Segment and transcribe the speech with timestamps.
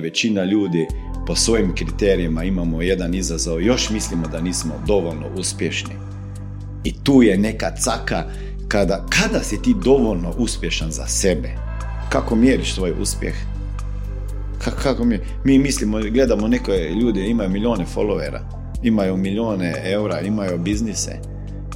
[0.00, 0.86] Većina ljudi
[1.26, 5.94] po svojim kriterijima imamo jedan izazov, još mislimo da nismo dovoljno uspješni.
[6.84, 8.24] I tu je neka caka
[8.68, 11.48] kada, kada si ti dovoljno uspješan za sebe.
[12.08, 13.34] Kako mjeriš svoj uspjeh?
[14.82, 18.40] Kako mi, mi mislimo, gledamo neke ljude, imaju milijone followera,
[18.82, 21.12] imaju milijone eura, imaju biznise,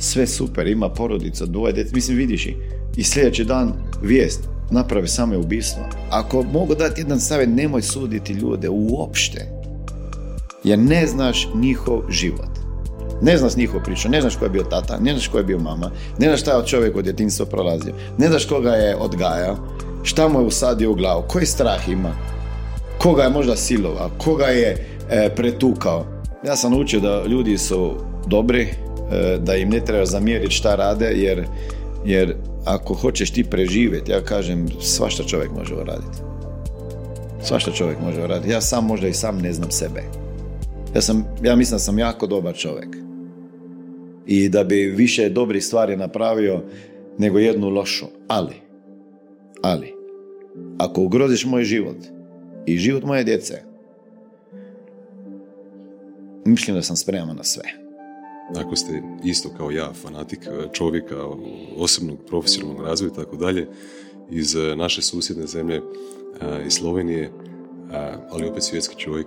[0.01, 2.55] sve super, ima porodica, dvoje djece, mislim vidiš i,
[2.97, 3.73] i sljedeći dan
[4.03, 5.83] vijest, napravi same ubistvo.
[6.11, 9.47] Ako mogu dati jedan savjet, nemoj suditi ljude uopšte,
[10.65, 12.65] jer ne znaš njihov život.
[13.23, 15.59] Ne znaš njihovu priču, ne znaš ko je bio tata, ne znaš ko je bio
[15.59, 19.57] mama, ne znaš šta je čovjek od djetinstva prolazio, ne znaš koga je odgajao,
[20.03, 22.13] šta mu je usadio u glavu, koji strah ima,
[22.99, 26.07] koga je možda silovao, koga je e, pretukao.
[26.47, 27.93] Ja sam naučio da ljudi su
[28.27, 31.47] dobri, e, da im ne treba zamjeriti šta rade, jer,
[32.05, 36.19] jer ako hoćeš ti preživjeti, ja kažem, svašta čovjek može uraditi.
[37.43, 38.51] Svašta čovjek može uraditi.
[38.51, 40.03] Ja sam možda i sam ne znam sebe.
[40.95, 42.97] Ja, sam, ja mislim da sam jako dobar čovjek.
[44.27, 46.63] I da bi više dobrih stvari napravio
[47.19, 48.07] nego jednu lošu.
[48.29, 48.55] Ali,
[49.63, 49.95] ali,
[50.79, 51.97] ako ugroziš moj život
[52.67, 53.63] i život moje djece,
[56.45, 57.84] mislim da sam spreman na sve.
[58.57, 61.17] Ako ste isto kao ja, fanatik čovjeka,
[61.77, 63.69] osobnog profesionalnog razvoja i tako dalje,
[64.31, 65.83] iz e, naše susjedne zemlje, e,
[66.67, 67.31] iz Slovenije, e,
[68.31, 69.27] ali opet svjetski čovjek,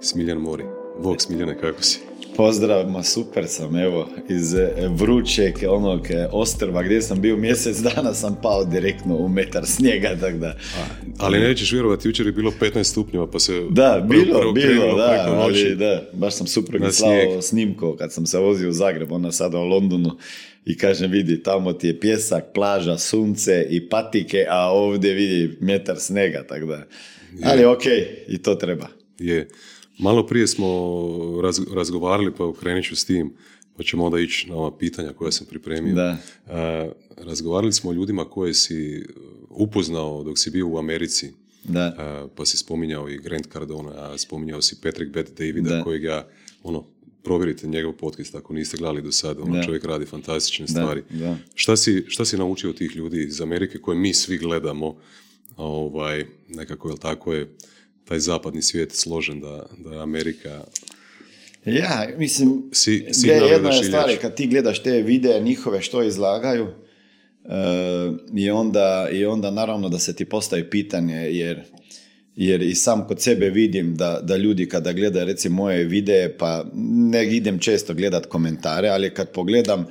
[0.00, 0.64] Smiljan Mori.
[1.02, 2.00] Bog Smiljane, kako si?
[2.36, 7.78] Pozdrav, ma super sam, evo, iz e, vrućeg onog e, ostrva gdje sam bio mjesec
[7.78, 10.56] dana sam pao direktno u metar snijega, tako da...
[11.18, 13.62] ali nećeš vjerovati, jučer je bilo 15 stupnjeva, pa se...
[13.70, 18.68] Da, bilo, bilo, da, ali da, baš sam super slao snimko kad sam se vozio
[18.68, 20.10] u Zagreb, ona sada u Londonu
[20.64, 25.96] i kažem, vidi, tamo ti je pjesak, plaža, sunce i patike, a ovdje vidi metar
[25.98, 26.86] snega, tako da...
[27.44, 28.88] Ali okej, okay, i to treba.
[29.18, 29.48] Je.
[29.98, 30.66] Malo prije smo
[31.74, 33.32] razgovarali, pa krenit ću s tim,
[33.76, 35.94] pa ćemo onda ići na ova pitanja koja sam pripremio.
[35.94, 36.16] Da.
[37.16, 39.06] razgovarali smo o ljudima koje si
[39.50, 41.32] upoznao dok si bio u Americi.
[41.64, 42.28] Da.
[42.36, 46.28] pa si spominjao i Grant Cardona, spominjao si Patrick Bet Davida, kojeg ja,
[46.62, 46.84] ono,
[47.22, 51.02] provjerite njegov podcast ako niste gledali do sada, ono čovjek radi fantastične stvari.
[51.10, 51.36] Da.
[51.54, 54.96] Šta, si, šta si naučio od tih ljudi iz Amerike koje mi svi gledamo,
[55.56, 57.56] ovaj, nekako, jel tako je,
[58.08, 60.64] taj zapadni svijet složen da, da je Amerika
[61.66, 67.50] ja, mislim, si, jedna je stvar, kad ti gledaš te videe njihove što izlagaju, uh,
[68.36, 71.62] i, onda, i onda naravno da se ti postavi pitanje, jer,
[72.36, 76.64] jer i sam kod sebe vidim da, da ljudi kada gledaju recimo moje videe, pa
[77.10, 79.86] ne idem često gledat komentare, ali kad pogledam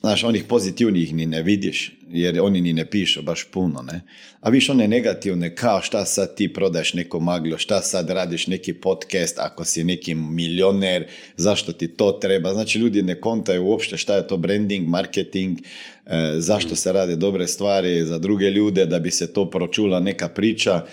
[0.00, 4.00] Znaš, onih pozitivnih ni ne vidiš, jer oni ni ne pišu baš puno, ne?
[4.40, 8.72] A viš one negativne, kao šta sad ti prodaješ neko maglo, šta sad radiš neki
[8.72, 12.52] podcast, ako si neki milioner, zašto ti to treba?
[12.52, 17.46] Znači, ljudi ne kontaju uopšte šta je to branding, marketing, e, zašto se rade dobre
[17.46, 20.86] stvari za druge ljude, da bi se to pročula neka priča.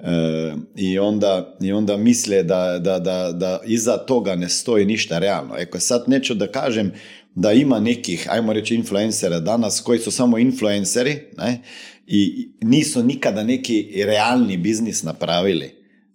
[0.00, 5.18] E, i, onda, I onda misle da, da, da, da iza toga ne stoji ništa
[5.18, 5.54] realno.
[5.58, 6.92] Eko sad neću da kažem
[7.34, 11.62] da ima nekih, ajmo reći, influencera danas koji su samo influenceri ne?
[12.06, 15.70] i nisu nikada neki realni biznis napravili.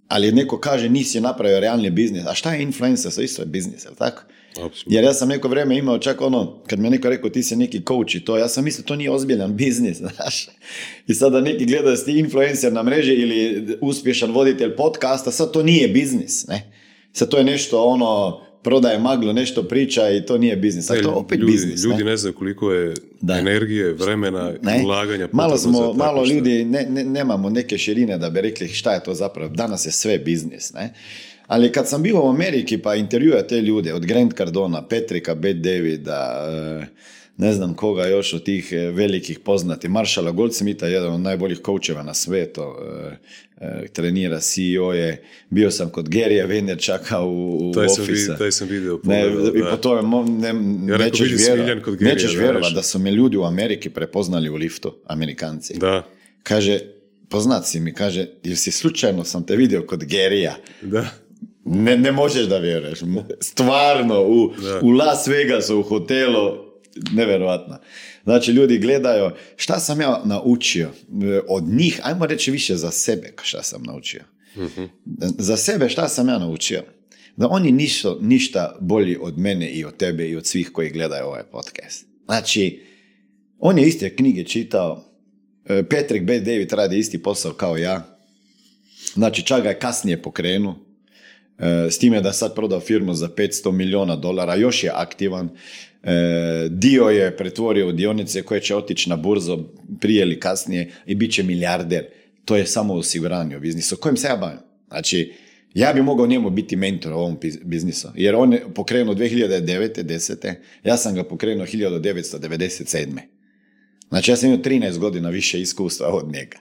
[0.07, 2.25] Ali neko kaže nisi napravio realni biznis.
[2.25, 3.11] A šta je influencer?
[3.11, 4.21] To isto je biznis, jel tako?
[4.85, 7.55] Jer ja sam neko vrijeme imao čak ono, kad mi je neko rekao ti si
[7.55, 10.47] neki coach i to, ja sam mislio to nije ozbiljan biznis, znaš.
[11.07, 15.63] I sada neki gleda da si influencer na mreži ili uspješan voditelj podcasta, sad to
[15.63, 16.71] nije biznis, ne.
[17.13, 20.91] Sad to je nešto ono, prodaje maglo, nešto priča i to nije biznis.
[20.91, 21.83] A to opet ljudi, biznis.
[21.83, 22.93] Ljudi ne, znaju koliko je
[23.29, 24.81] energije, vremena, ne.
[24.85, 25.29] ulaganja.
[25.31, 29.13] Malo smo, malo ljudi, ne, ne, nemamo neke širine da bi rekli šta je to
[29.13, 29.49] zapravo.
[29.49, 30.73] Danas je sve biznis.
[30.73, 30.93] Ne?
[31.47, 35.59] Ali kad sam bio u Ameriki pa intervjua te ljude, od Grant Cardona, Petrika, Beth
[35.59, 36.47] Davida,
[36.79, 36.85] uh,
[37.37, 39.89] ne znam koga još od tih e, velikih poznati.
[39.89, 43.15] Maršala Goldsmitha, jedan od najboljih koučeva na svetu, e,
[43.57, 48.67] e, trenira CEO je, bio sam kod Gerija Venerčaka u, u taj sam, taj sam
[48.67, 48.99] vidio.
[49.03, 49.25] Ne,
[49.55, 50.47] I po tome ne,
[50.91, 55.77] ja nećeš, vjerovat, nećeš vjerovati da su me ljudi u Ameriki prepoznali u liftu, Amerikanci.
[55.77, 56.07] Da.
[56.43, 56.79] Kaže,
[57.29, 60.55] poznat si mi, kaže, jer si slučajno sam te vidio kod Gerija.
[60.81, 61.05] Da.
[61.65, 62.99] Ne, ne možeš da vjeruješ.
[63.39, 66.64] Stvarno, u, u Las Vegasu, u hotelu,
[67.11, 67.77] nevjerojatno.
[68.23, 73.33] Znači, ljudi gledaju šta sam ja naučio e, od njih, ajmo reći više za sebe
[73.43, 74.23] šta sam naučio.
[74.57, 74.83] Mhm.
[75.37, 76.83] Za sebe šta sam ja naučio?
[77.37, 81.25] Da oni nisu ništa bolji od mene i od tebe i od svih koji gledaju
[81.25, 82.05] ovaj podcast.
[82.25, 82.81] Znači,
[83.59, 85.03] on je iste knjige čitao,
[85.65, 86.39] e, Patrick B.
[86.39, 88.17] David radi isti posao kao ja.
[89.13, 90.75] Znači, čak ga je kasnije pokrenuo.
[91.59, 95.49] E, s time da sad prodao firmu za 500 milijuna dolara, još je aktivan.
[96.05, 99.63] E, dio je pretvorio u dionice koje će otići na burzo
[99.99, 102.05] prije ili kasnije i bit će milijarder.
[102.45, 103.97] To je samo osiguranje u biznisu.
[103.97, 104.59] Kojim se ja bavim?
[104.87, 105.33] Znači,
[105.73, 110.03] ja bi mogao njemu biti mentor u ovom biznisu, jer on je pokrenuo 2009.
[110.03, 110.53] 10.
[110.83, 113.19] Ja sam ga pokrenuo 1997.
[114.09, 116.57] Znači, ja sam imao 13 godina više iskustva od njega.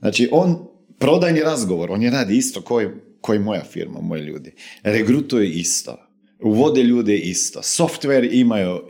[0.00, 0.66] Znači, on,
[0.98, 2.88] prodajni razgovor, on je radi isto koji,
[3.20, 4.52] koji moja firma, moji ljudi.
[4.82, 6.03] Regrutuje isto.
[6.44, 7.60] Uvode ljude isto.
[7.62, 8.80] Software imaju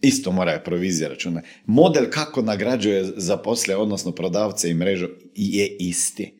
[0.00, 1.42] isto moraju provizije računa.
[1.66, 6.34] Model kako nagrađuje zaposle, odnosno prodavce i mrežu je isti.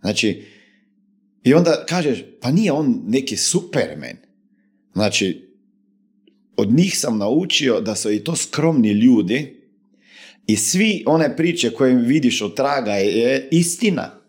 [0.00, 0.42] Znači,
[1.44, 4.16] i onda kažeš, pa nije on neki supermen.
[4.92, 5.48] Znači,
[6.56, 9.56] od njih sam naučio da su i to skromni ljudi
[10.46, 14.20] i svi one priče koje vidiš od traga je istina.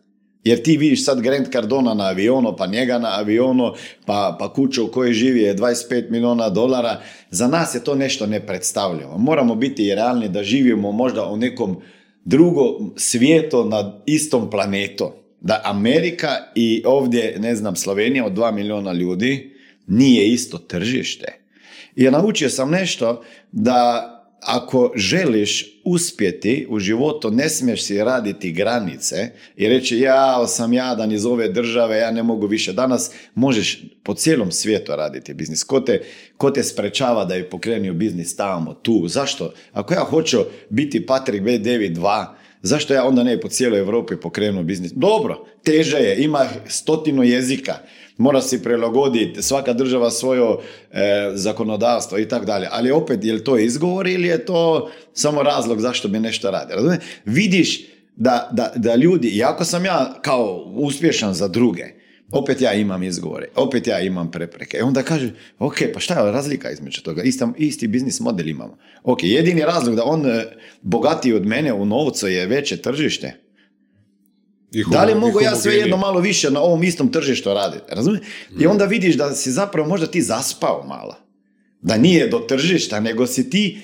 [0.45, 3.74] Jer ti vidiš sad Grant Cardona na avionu, pa njega na avionu,
[4.06, 7.01] pa, pa kuću u kojoj živi je 25 milijuna dolara.
[7.31, 9.18] Za nas je to nešto nepredstavljivo.
[9.18, 11.77] Moramo biti realni da živimo možda u nekom
[12.25, 15.12] drugom svijetu na istom planetu
[15.42, 19.56] da Amerika i ovdje, ne znam, Slovenija od 2 milijuna ljudi
[19.88, 21.39] nije isto tržište.
[21.95, 24.12] I naučio sam nešto da
[24.45, 31.12] ako želiš uspjeti u životu, ne smiješ si raditi granice i reći ja sam jadan
[31.12, 32.74] iz ove države, ja ne mogu više.
[32.74, 35.63] Danas možeš po cijelom svijetu raditi biznis.
[35.63, 36.03] Ko te,
[36.38, 39.07] ko te sprečava da je pokrenio biznis tamo, tu?
[39.07, 39.53] Zašto?
[39.74, 40.38] Ako ja hoću
[40.69, 41.57] biti Patrick B.
[41.57, 42.25] David 2,
[42.65, 44.91] Zašto ja onda ne po cijeloj Europi pokrenuo biznis?
[44.91, 47.74] Dobro, teže je, ima stotinu jezika,
[48.17, 52.67] mora se prilagoditi, svaka država svoje e, zakonodavstvo i tako dalje.
[52.71, 56.73] Ali opet, je li to izgovor ili je to samo razlog zašto bi nešto radi?
[57.25, 57.85] Vidiš
[58.15, 61.83] da, da, da ljudi, iako sam ja kao uspješan za druge,
[62.31, 64.77] opet ja imam izgovore, opet ja imam prepreke.
[64.77, 67.23] I onda kaže, ok, pa šta je razlika između toga?
[67.23, 68.77] Isti, isti biznis model imamo.
[69.03, 70.45] Ok, jedini razlog da on e,
[70.81, 73.44] bogatiji od mene u novcu je veće tržište.
[74.92, 77.86] Da li mogu ja sve jedno malo više na ovom istom tržištu raditi?
[77.89, 78.22] Razumije?
[78.60, 81.16] I onda vidiš da si zapravo možda ti zaspao malo.
[81.81, 83.81] Da nije do tržišta, nego si ti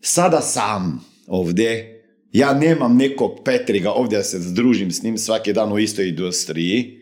[0.00, 1.96] sada sam ovdje.
[2.32, 7.00] Ja nemam nekog Petriga ovdje da se združim s njim svaki dan u istoj industriji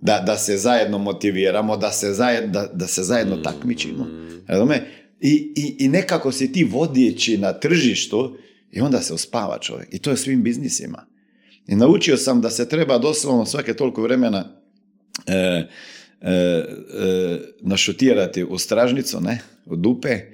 [0.00, 3.42] da, da se zajedno motiviramo, da se, zajedno, da, da se zajedno mm.
[3.42, 4.06] takmičimo.
[5.20, 8.36] I, i, I nekako si ti vodijeći na tržištu
[8.72, 9.88] i onda se uspava čovjek.
[9.92, 11.06] I to je svim biznisima.
[11.70, 14.44] I naučio sam da se treba doslovno svake toliko vremena
[15.26, 15.66] e, e,
[16.20, 16.64] e,
[17.60, 20.26] našutirati u stražnicu, ne, u dupe, e,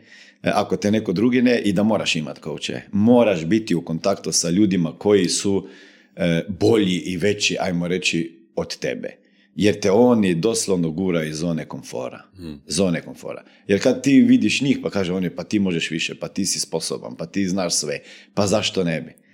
[0.43, 2.81] ako te neko drugi ne, i da moraš imati kouče.
[2.93, 5.69] Moraš biti u kontaktu sa ljudima koji su
[6.17, 9.17] e, bolji i veći, ajmo reći, od tebe
[9.57, 12.23] jer te oni doslovno gura iz zone komfora.
[12.37, 12.61] Hmm.
[12.67, 13.45] Zone komfora.
[13.67, 16.61] Jer kad ti vidiš njih pa kaže oni pa ti možeš više, pa ti si
[16.61, 18.01] sposoban, pa ti znaš sve,
[18.35, 19.26] pa zašto ne bi?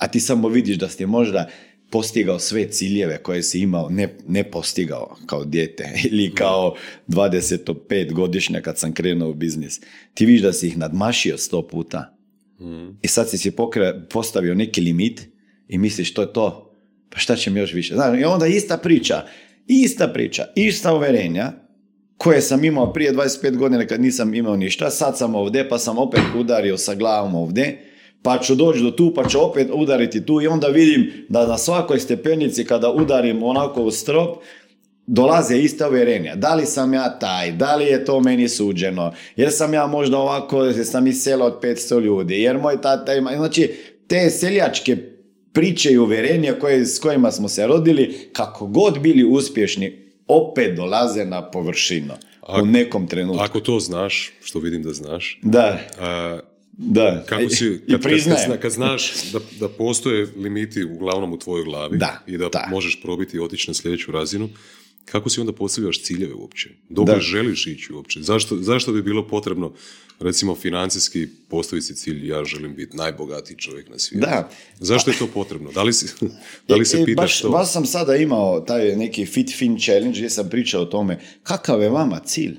[0.00, 1.48] A ti samo vidiš da si možda
[1.90, 6.74] postigao sve ciljeve koje si imao, ne, ne postigao kao dijete ili kao
[7.08, 9.80] 25 godišnja kad sam krenuo u biznis.
[10.14, 12.16] Ti vidiš da si ih nadmašio sto puta.
[12.58, 12.98] Hmm.
[13.02, 13.52] I sad si si
[14.10, 15.28] postavio neki limit
[15.68, 16.66] i misliš to je to.
[17.10, 17.94] Pa šta će mi još više?
[17.94, 19.26] Znači, I onda ista priča
[19.72, 21.52] Ista priča, ista uverenja
[22.16, 25.98] koje sam imao prije 25 godina kad nisam imao ništa, sad sam ovdje pa sam
[25.98, 27.89] opet udario sa glavom ovdje,
[28.22, 31.58] pa ću doći do tu pa ću opet udariti tu i onda vidim da na
[31.58, 34.38] svakoj stepenici kada udarim onako u strop,
[35.06, 36.34] dolaze ista uvjerenja.
[36.34, 40.18] Da li sam ja taj, da li je to meni suđeno, jer sam ja možda
[40.18, 43.74] ovako, jer sam iz sela od 500 ljudi, jer moj tata ima, znači
[44.06, 44.96] te seljačke
[45.52, 51.24] priče i uvjerenja koje, s kojima smo se rodili, kako god bili uspješni, opet dolaze
[51.24, 52.14] na površinu
[52.62, 53.44] u nekom trenutku.
[53.44, 55.78] Ako to znaš, što vidim da znaš, da.
[56.82, 57.24] Da.
[57.28, 62.24] Kako si, kad, kad, kad, znaš da, da postoje limiti uglavnom u tvojoj glavi da,
[62.26, 64.48] i da, da, možeš probiti i otići na sljedeću razinu,
[65.04, 66.70] kako si onda postavljaš ciljeve uopće?
[66.88, 68.22] Dok želiš ići uopće?
[68.22, 69.72] Zašto, zašto bi bilo potrebno,
[70.20, 74.26] recimo, financijski postaviti si cilj, ja želim biti najbogatiji čovjek na svijetu?
[74.26, 74.50] Da.
[74.78, 75.72] Zašto je to potrebno?
[75.72, 76.06] Da li, si,
[76.68, 77.50] da li se e, pitaš baš, to?
[77.50, 81.82] Baš sam sada imao taj neki Fit Fin Challenge gdje sam pričao o tome kakav
[81.82, 82.56] je vama cilj?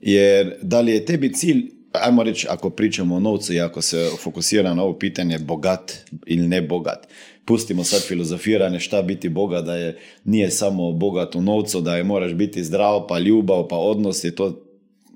[0.00, 4.10] Jer da li je tebi cilj ajmo reći, ako pričamo o novcu i ako se
[4.22, 5.92] fokusira na ovo pitanje bogat
[6.26, 7.06] ili ne bogat,
[7.44, 12.04] pustimo sad filozofiranje šta biti boga, da je nije samo bogat u novcu, da je
[12.04, 14.62] moraš biti zdrav, pa ljubav, pa odnos je to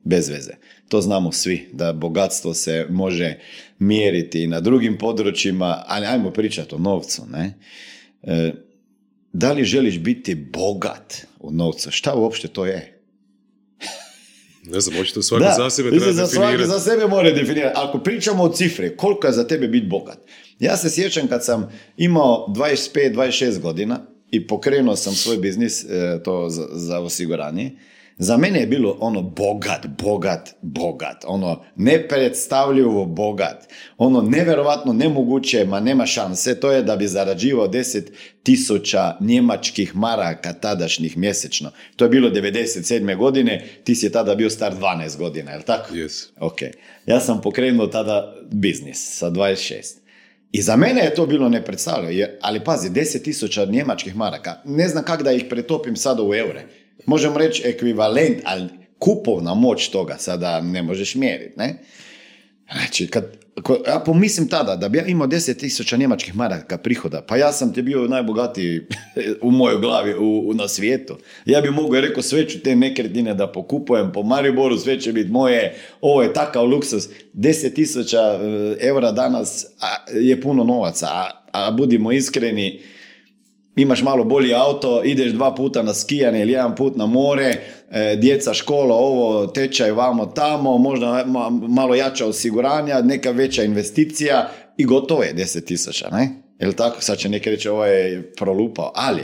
[0.05, 0.53] bez veze.
[0.89, 3.39] To znamo svi, da bogatstvo se može
[3.79, 7.23] mjeriti na drugim područjima, ali ajmo pričati o novcu.
[7.33, 7.55] Ne?
[8.23, 8.53] E,
[9.33, 11.91] da li želiš biti bogat u novcu?
[11.91, 13.00] Šta uopšte to je?
[14.65, 17.75] Ne znam, očito svaki da, za sebe treba za svaki za sebe mora definirati.
[17.77, 20.19] Ako pričamo o cifre, koliko je za tebe biti bogat?
[20.59, 24.01] Ja se sjećam kad sam imao 25-26 godina
[24.31, 27.71] i pokrenuo sam svoj biznis, e, to za, za osiguranje,
[28.23, 35.81] za mene je bilo ono bogat, bogat, bogat, ono nepredstavljivo bogat, ono nevjerovatno nemoguće, ma
[35.81, 38.03] nema šanse, to je da bi zarađivao 10
[38.43, 41.71] tisuća njemačkih maraka tadašnjih mjesečno.
[41.97, 43.17] To je bilo 97.
[43.17, 45.95] godine, ti si tada bio star 12 godina, je tako?
[45.95, 46.27] Yes.
[46.41, 46.59] Ok.
[47.07, 50.01] Ja sam pokrenuo tada biznis sa 26.
[50.53, 55.05] I za mene je to bilo nepredstavljivo, ali pazi, 10 tisuća njemačkih maraka, ne znam
[55.05, 60.61] kako da ih pretopim sada u eure možemo reći ekvivalent, ali kupovna moć toga sada
[60.61, 61.79] ne možeš mjeriti, ne?
[62.73, 63.25] Znači, kad,
[63.87, 67.83] ja pomislim tada da bi ja imao 10.000 njemačkih maraka prihoda, pa ja sam ti
[67.83, 68.81] bio najbogatiji
[69.43, 71.17] u mojoj glavi u, na svijetu.
[71.45, 75.31] Ja bi mogu rekao sve ću te nekretnine da pokupujem po Mariboru, sve će biti
[75.31, 77.09] moje, ovo je takav luksus.
[77.35, 79.67] 10.000 e, eura danas
[80.13, 82.81] je puno novaca, a, a budimo iskreni,
[83.81, 87.57] imaš malo bolji auto, ideš dva puta na skijanje ili jedan put na more,
[87.91, 91.25] e, djeca, škola, ovo, tečaj vamo tamo, možda
[91.69, 96.31] malo jača osiguranja, neka veća investicija i gotovo je 10 tisuća, ne?
[96.59, 97.03] Jel tako?
[97.03, 99.23] Sad će neki reći ovo je prolupao, ali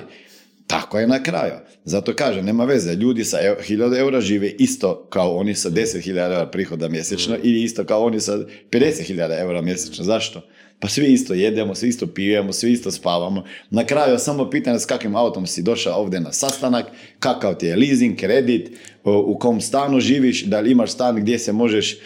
[0.67, 1.55] tako je na kraju.
[1.85, 6.47] Zato kaže, nema veze, ljudi sa 1000 eura žive isto kao oni sa 10.000 eura
[6.47, 7.41] prihoda mjesečno mm.
[7.43, 8.39] ili isto kao oni sa
[8.71, 10.05] 50.000 eura mjesečno.
[10.05, 10.43] Zašto?
[10.79, 13.45] Pa svi isto jedemo, svi isto pijemo, svi isto spavamo.
[13.71, 16.87] Na kraju samo pitanje s kakvim autom si došao ovdje na sastanak,
[17.19, 18.71] kakav ti je leasing, kredit,
[19.05, 21.99] u kom stanu živiš, da li imaš stan gdje se možeš e,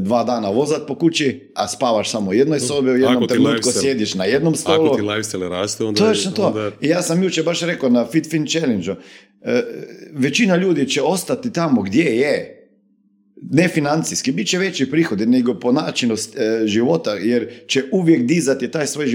[0.00, 4.14] dva dana vozat po kući, a spavaš samo u jednoj sobi, u jednom trenutku sjediš
[4.14, 4.86] na jednom stolu.
[4.86, 6.00] Ako ti lifestyle raste, onda...
[6.00, 6.70] Točno to.
[6.80, 8.90] I ja sam jučer baš rekao na Fit Fin Challenge
[9.42, 9.62] e,
[10.12, 12.55] većina ljudi će ostati tamo gdje je,
[13.50, 18.70] ne financijski, bit će veći prihodi nego po načinu e, života, jer će uvijek dizati
[18.70, 19.06] taj svoj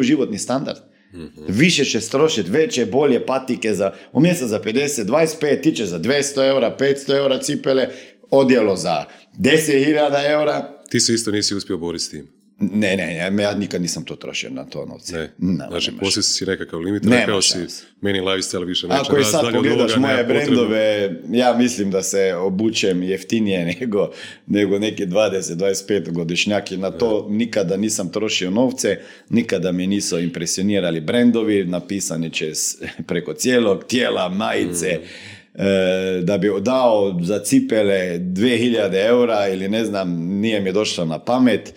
[0.00, 0.78] životni standard.
[1.14, 5.98] mm Više će strošiti, veće, bolje patike za, umjesto za 50, 25, ti će za
[5.98, 7.88] 200 eura, 500 eura cipele,
[8.30, 9.04] odjelo za
[9.38, 10.82] 10.000 eura.
[10.90, 12.35] Ti se isto nisi uspio boriti s tim.
[12.58, 15.16] Ne, ne, ne, ja nikad nisam to trošio na to novce.
[15.16, 15.30] Ne.
[15.38, 17.58] No, znači, poslije si nekakav limit, rekao si,
[18.00, 23.02] meni lifestyle više neće Ako i sad pogledaš moje brendove, ja mislim da se obučem
[23.02, 24.10] jeftinije nego,
[24.46, 26.76] nego neki 20-25 godišnjaki.
[26.76, 28.98] Na to nikada nisam trošio novce,
[29.28, 32.52] nikada mi nisu impresionirali brendovi, napisani će
[33.08, 35.35] preko cijelog tijela, majice, mm.
[35.58, 41.18] E, da bi dao za cipele 2000 eura ili ne znam, nije mi došlo na
[41.18, 41.74] pamet,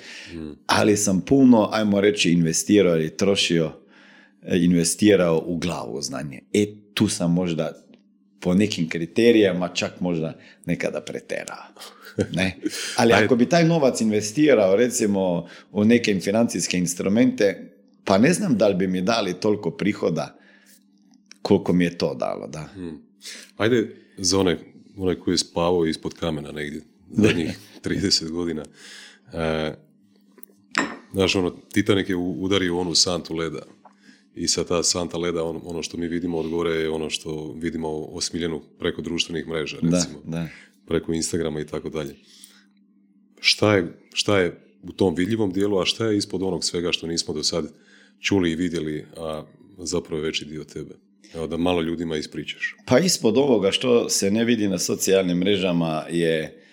[0.68, 3.72] ali sam puno, ajmo reći, investirao ili trošio,
[4.44, 6.42] e, investirao u glavu znanje.
[6.54, 7.74] E, tu sam možda
[8.40, 10.34] po nekim kriterijama čak možda
[10.66, 11.64] nekada preterao.
[12.34, 12.56] Ne?
[13.00, 17.72] Ali ako bi taj novac investirao recimo u neke financijske instrumente,
[18.04, 20.36] pa ne znam da li bi mi dali toliko prihoda
[21.42, 22.48] koliko mi je to dalo.
[22.48, 22.68] Da.
[22.74, 23.09] Hmm.
[23.58, 24.58] Ajde za onaj,
[24.98, 28.64] onaj koji je spavao ispod kamena negdje zadnjih 30 godina.
[29.34, 29.74] E,
[31.14, 33.62] znaš, ono, Titanic je udario onu santu leda.
[34.36, 37.54] I sa ta santa leda, on, ono što mi vidimo od gore je ono što
[37.58, 40.20] vidimo osmiljenu preko društvenih mreža, recimo.
[40.24, 40.48] Da, da.
[40.86, 42.16] Preko Instagrama i tako dalje.
[43.40, 47.08] Šta je, šta je u tom vidljivom dijelu, a šta je ispod onog svega što
[47.08, 47.74] nismo do sad
[48.20, 49.44] čuli i vidjeli, a
[49.78, 50.96] zapravo je veći dio tebe?
[51.36, 52.76] Evo da malo ljudima ispričaš.
[52.86, 56.64] Pa ispod ovoga što se ne vidi na socijalnim mrežama je,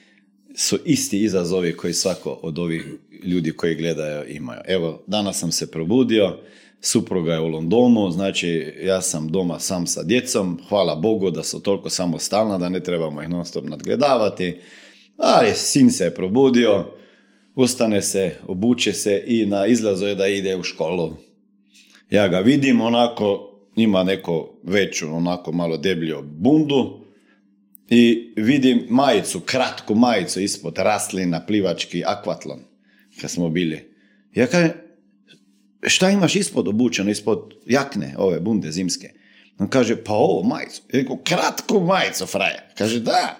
[0.54, 2.86] su isti izazovi koji svako od ovih
[3.24, 4.60] ljudi koji gledaju imaju.
[4.66, 6.38] Evo, danas sam se probudio,
[6.80, 11.62] supruga je u Londonu, znači ja sam doma sam sa djecom, hvala Bogu da su
[11.62, 14.56] toliko samostalna da ne trebamo ih non stop nadgledavati,
[15.16, 16.84] ali sin se je probudio,
[17.54, 21.16] ustane se, obuče se i na izlazu je da ide u školu.
[22.10, 27.00] Ja ga vidim onako ima neko veću, onako malo deblju bundu
[27.88, 32.60] i vidim majicu, kratku majicu ispod raslina, plivački akvatlon,
[33.20, 33.94] kad smo bili.
[34.34, 34.70] Ja kažem,
[35.82, 39.10] šta imaš ispod obučeno, ispod jakne, ove bunde zimske?
[39.58, 40.82] On kaže, pa ovo majicu.
[40.92, 42.60] Ja rekao, kratku majicu, frajer.
[42.78, 43.36] Kaže, da.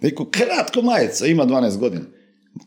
[0.00, 2.04] Rekao, kratku majicu, ima 12 godina.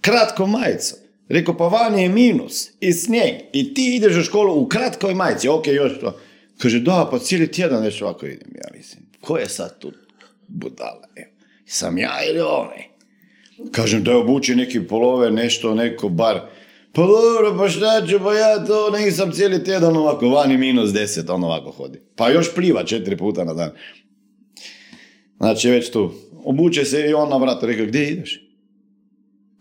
[0.01, 0.95] Kratku majicu.
[1.29, 5.49] Rekao, pa van je minus i snijeg i ti ideš u školu u kratkoj majici.
[5.49, 6.19] Ok, još to.
[6.62, 8.51] Kaže, da, pa cijeli tjedan već ovako idem.
[8.56, 9.92] Ja mislim, ko je sad tu
[10.48, 11.08] budala?
[11.66, 12.84] Sam ja ili onaj?
[13.72, 16.42] Kažem da je obuči neki polove, nešto, neko bar
[16.94, 21.30] Pa dobro, pa šta ću, pa ja to nisam cijeli tjedan ovako, vani minus deset,
[21.30, 22.00] on ovako hodi.
[22.16, 23.72] Pa još pliva četiri puta na dan.
[25.38, 26.12] Znači, već tu.
[26.44, 28.42] Obuče se i on na vratu, rekao, gdje ideš?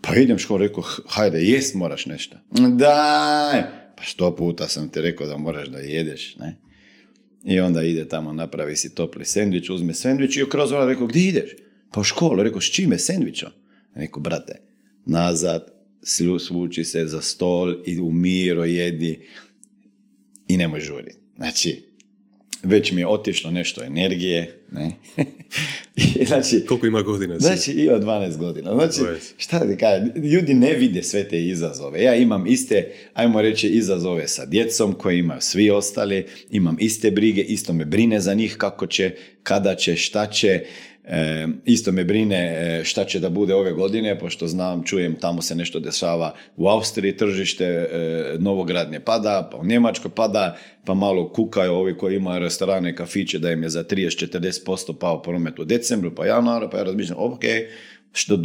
[0.03, 2.37] Pa idem školu, rekao, hajde, jest moraš nešto.
[2.51, 3.63] Daj!
[3.97, 6.57] Pa što puta sam ti rekao da moraš da jedeš, ne?
[7.45, 11.29] I onda ide tamo, napravi si topli sendvič, uzme sendvič i kroz vrata rekao, gdje
[11.29, 11.51] ideš?
[11.93, 13.51] Pa u školu, rekao, s čime, sendvičom?
[13.95, 14.61] Rekao, brate,
[15.07, 15.73] nazad,
[16.39, 19.27] svuči se za stol i u miro jedi
[20.49, 21.19] i nemoj žuriti.
[21.37, 21.88] Znači,
[22.63, 24.91] već mi je otišlo nešto energije, ne?
[26.29, 27.39] znači, Koliko ima godina?
[27.39, 28.75] Znači, ima 12 godina.
[28.75, 29.01] Znači,
[29.37, 32.03] šta ti kažem, ljudi ne vide sve te izazove.
[32.03, 37.43] Ja imam iste, ajmo reći, izazove sa djecom koje imaju svi ostali, imam iste brige,
[37.43, 40.65] isto me brine za njih kako će, kada će, šta će,
[41.11, 45.43] E, isto me brine e, šta će da bude ove godine, pošto znam, čujem, tamo
[45.43, 47.89] se nešto dešava u Austriji, tržište e,
[48.39, 53.53] novogradnje pada, pa u Njemačkoj pada, pa malo kukaju ovi koji imaju restorane kafiće da
[53.53, 57.43] im je za 30-40% pao promet u decembru, pa januaru, pa ja razmišljam, ok,
[58.13, 58.43] što,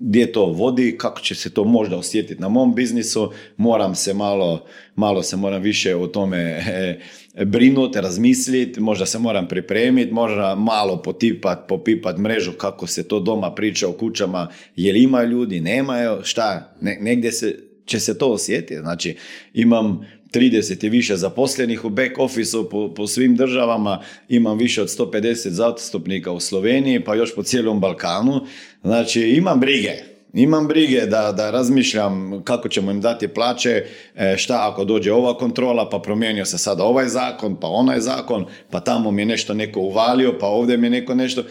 [0.00, 4.64] gdje to vodi, kako će se to možda osjetiti na mom biznisu, moram se malo,
[4.94, 6.98] malo se moram više o tome e,
[7.44, 13.54] brinuti, razmisliti, možda se moram pripremiti, možda malo potipat, popipat mrežu kako se to doma
[13.54, 18.76] priča o kućama, jel ima ljudi, nema, šta, negdje se, će se to osjetiti.
[18.76, 19.16] Znači,
[19.54, 24.88] imam 30 i više zaposlenih u back office po, po svim državama, imam više od
[24.88, 28.40] 150 zastupnika u Sloveniji, pa još po cijelom Balkanu.
[28.82, 29.92] Znači, imam brige.
[30.32, 33.84] Imam brige da, da razmišljam kako ćemo im dati plaće,
[34.16, 38.46] e, šta ako dođe ova kontrola, pa promijenio se sada ovaj zakon, pa onaj zakon,
[38.70, 41.42] pa tamo mi je nešto neko uvalio, pa ovdje mi je neko nešto.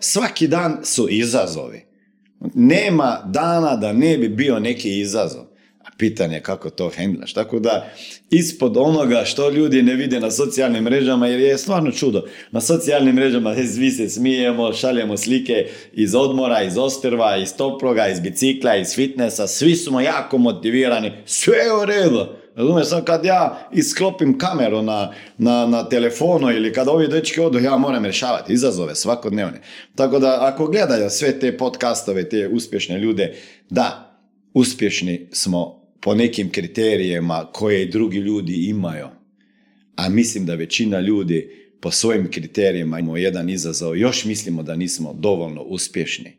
[0.00, 1.84] Svaki dan su izazovi.
[2.54, 5.49] Nema dana da ne bi bio neki izazov
[6.00, 7.32] pitanje kako to hendlaš.
[7.32, 7.90] Tako da
[8.30, 12.24] ispod onoga što ljudi ne vide na socijalnim mrežama, jer je stvarno čudo.
[12.50, 18.20] Na socijalnim mrežama svi se smijemo, šaljemo slike iz odmora, iz ostrva, iz toploga, iz
[18.20, 22.26] bicikla, iz fitnessa, svi smo jako motivirani, sve je u redu.
[22.54, 27.58] Razumiješ, sam kad ja isklopim kameru na, na, na telefonu ili kad ovi dečki odu,
[27.58, 29.60] ja moram rješavati izazove svakodnevne.
[29.94, 33.34] Tako da ako gledaju sve te podcastove, te uspješne ljude,
[33.70, 34.16] da,
[34.54, 39.06] uspješni smo po nekim kriterijima koje drugi ljudi imaju.
[39.96, 45.14] A mislim da većina ljudi po svojim kriterijima imamo jedan izazov, još mislimo da nismo
[45.18, 46.36] dovoljno uspješni.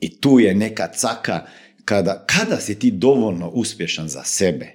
[0.00, 1.46] I tu je neka caka
[1.84, 4.66] kada, kada si ti dovoljno uspješan za sebe.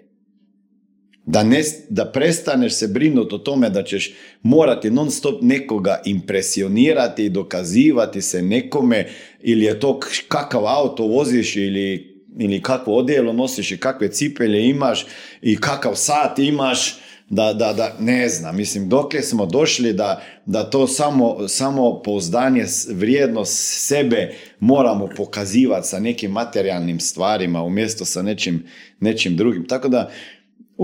[1.25, 7.25] Da, ne, da prestaneš se brinuti o tome da ćeš morati non stop nekoga impresionirati
[7.25, 9.07] i dokazivati se nekome
[9.41, 15.05] ili je to kakav auto voziš ili ili kakvo odijelo nosiš i kakve cipelje imaš
[15.41, 16.95] i kakav sat imaš,
[17.29, 22.65] da, da, da ne znam, mislim, dokle smo došli da, da to samo, samo pouzdanje,
[22.89, 28.63] vrijednost sebe moramo pokazivati sa nekim materijalnim stvarima umjesto sa nečim,
[28.99, 29.67] nečim drugim.
[29.67, 30.11] Tako da,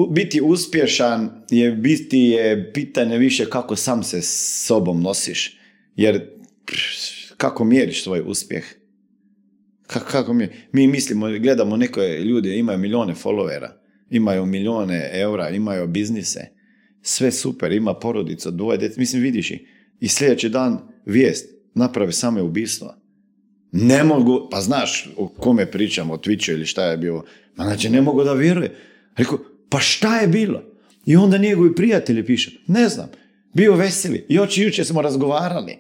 [0.10, 4.22] biti uspješan je biti je pitanje više kako sam se
[4.66, 5.58] sobom nosiš.
[5.96, 6.28] Jer
[7.38, 8.63] kako mjeriš svoj uspjeh?
[9.88, 13.69] Kako mi, mi mislimo, gledamo neke ljude, imaju milijone followera,
[14.10, 16.48] imaju milijone eura, imaju biznise,
[17.02, 19.65] sve super, ima porodica, dvoje djece, mislim vidiš i,
[20.00, 22.98] i sljedeći dan vijest, naprave same ubistva.
[23.72, 27.24] Ne mogu, pa znaš o kome pričam, o Twitchu ili šta je bilo,
[27.56, 28.76] ma znači ne mogu da vjeruje.
[29.15, 30.63] Rekao, pa šta je bilo?
[31.06, 33.10] I onda njegovi prijatelji pišu, ne znam,
[33.54, 35.78] bio veseli, oči jučer smo razgovarali.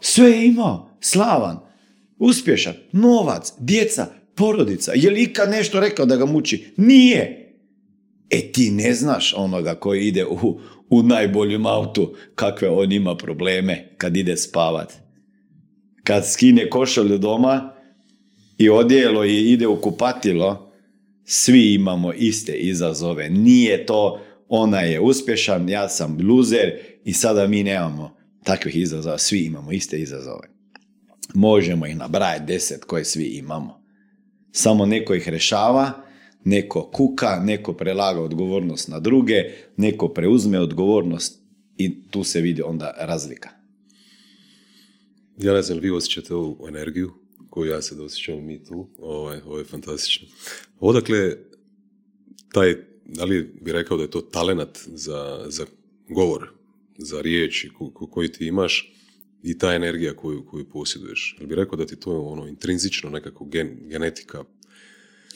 [0.00, 1.67] Sve je imao, slavan,
[2.18, 4.92] uspješan, novac, djeca, porodica.
[4.94, 6.64] Je li ikad nešto rekao da ga muči?
[6.76, 7.54] Nije.
[8.30, 13.88] E ti ne znaš onoga koji ide u, u najboljem autu, kakve on ima probleme
[13.96, 14.92] kad ide spavat.
[16.04, 17.72] Kad skine košulju doma
[18.58, 20.72] i odjelo i ide u kupatilo,
[21.24, 23.30] svi imamo iste izazove.
[23.30, 26.72] Nije to ona je uspješan, ja sam luzer
[27.04, 29.18] i sada mi nemamo takvih izazova.
[29.18, 30.57] Svi imamo iste izazove.
[31.34, 33.82] Možemo ih nabrajati deset koje svi imamo.
[34.52, 35.92] Samo neko ih rešava,
[36.44, 39.34] neko kuka, neko prelaga odgovornost na druge,
[39.76, 41.40] neko preuzme odgovornost
[41.76, 43.48] i tu se vidi onda razlika.
[45.38, 47.12] Ja ne znam, vi osjećate ovu energiju
[47.50, 48.88] koju ja sad osjećam mi tu.
[48.98, 50.28] Ovo je, ovo je fantastično.
[50.80, 51.36] Odakle,
[52.52, 55.66] taj, da li bi rekao da je to talenat za, za
[56.08, 56.50] govor,
[56.98, 57.70] za riječi
[58.10, 58.92] koji ti imaš,
[59.42, 61.36] i ta energija koju, koju posjeduješ.
[61.38, 64.44] Jel bi rekao da ti to je ono intrinzično nekako gen, genetika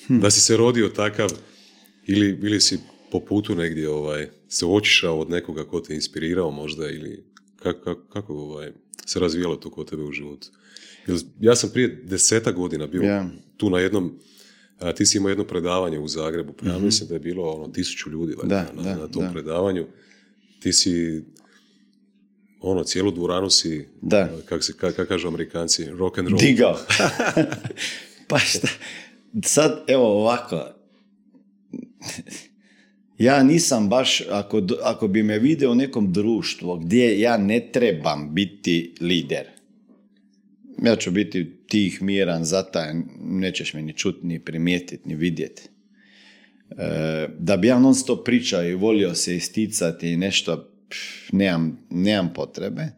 [0.07, 0.21] hm.
[0.21, 1.31] da si se rodio takav
[2.07, 2.79] ili, ili si
[3.11, 7.25] po putu negdje ovaj, se očišao od nekoga ko te inspirirao možda ili
[7.57, 8.73] kako, kako ovaj,
[9.07, 10.49] se razvijalo to kod tebe u životu?
[11.41, 13.25] Ja sam prije deseta godina bio
[13.57, 14.19] tu na jednom,
[14.79, 16.85] a, ti si imao jedno predavanje u Zagrebu, pa ja mhm.
[16.85, 19.87] mislim da je bilo ono tisuću ljudi da, na, da, na tom predavanju.
[20.61, 21.25] Ti si
[22.63, 24.29] ono, cijelu dvoranu si, da.
[24.49, 26.41] kak, se, kak, kažu amerikanci, rock and roll.
[26.41, 26.79] Digao.
[28.29, 28.69] pa šta,
[29.45, 30.67] sad, evo ovako,
[33.19, 38.35] ja nisam baš, ako, ako bi me vidio u nekom društvu gdje ja ne trebam
[38.35, 39.47] biti lider,
[40.83, 45.63] ja ću biti tih, miran, zatajan, nećeš me ni čuti, ni primijetiti, ni vidjeti.
[46.71, 50.72] E, da bi ja non stop pričao i volio se isticati i nešto,
[51.33, 52.89] nemam, nemam potrebe.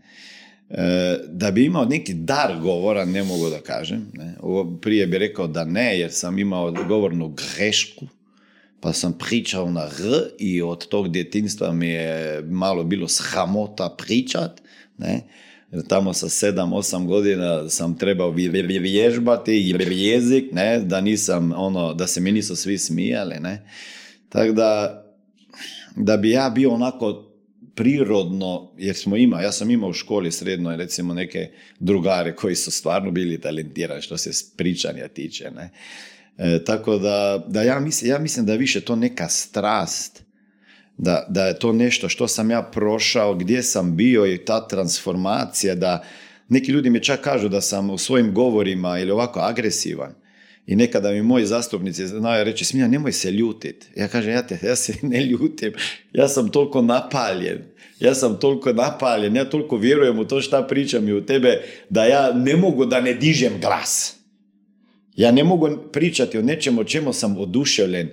[0.70, 4.10] E, da bi imao neki dar govora, ne mogu da kažem.
[4.14, 4.34] Ne.
[4.80, 8.06] prije bi rekao da ne, jer sam imao govornu grešku
[8.84, 14.60] pa sam pričao na R i od tog djetinstva mi je malo bilo sramota pričat,
[14.98, 15.20] ne,
[15.88, 22.20] tamo sa sedam, osam godina sam trebao vježbati jezik, ne, da nisam ono, da se
[22.20, 23.66] mi nisu svi smijali, ne.
[24.28, 25.02] Tako da,
[25.96, 27.33] da bi ja bio onako
[27.74, 32.70] prirodno, jer smo imali, ja sam imao u školi srednoj recimo neke drugare koji su
[32.70, 35.70] stvarno bili talentirani što se pričanja tiče, ne.
[36.38, 40.24] E, tako da, da ja, mislim, ja mislim da je više to neka strast,
[40.98, 45.74] da, da je to nešto što sam ja prošao, gdje sam bio i ta transformacija,
[45.74, 46.04] da
[46.48, 50.14] neki ljudi mi čak kažu da sam u svojim govorima ili ovako agresivan.
[50.66, 53.86] I nekada mi moji zastupnici znaju reći, smija, nemoj se ljutit.
[53.96, 55.72] Ja kažem, ja, te, ja se ne ljutim,
[56.12, 57.62] ja sam toliko napaljen.
[58.00, 62.04] Ja sam toliko napaljen, ja toliko vjerujem u to šta pričam i u tebe, da
[62.04, 64.16] ja ne mogu da ne dižem glas.
[65.16, 68.10] Ja ne mogu pričati o nečemu o čemu sam oduševljen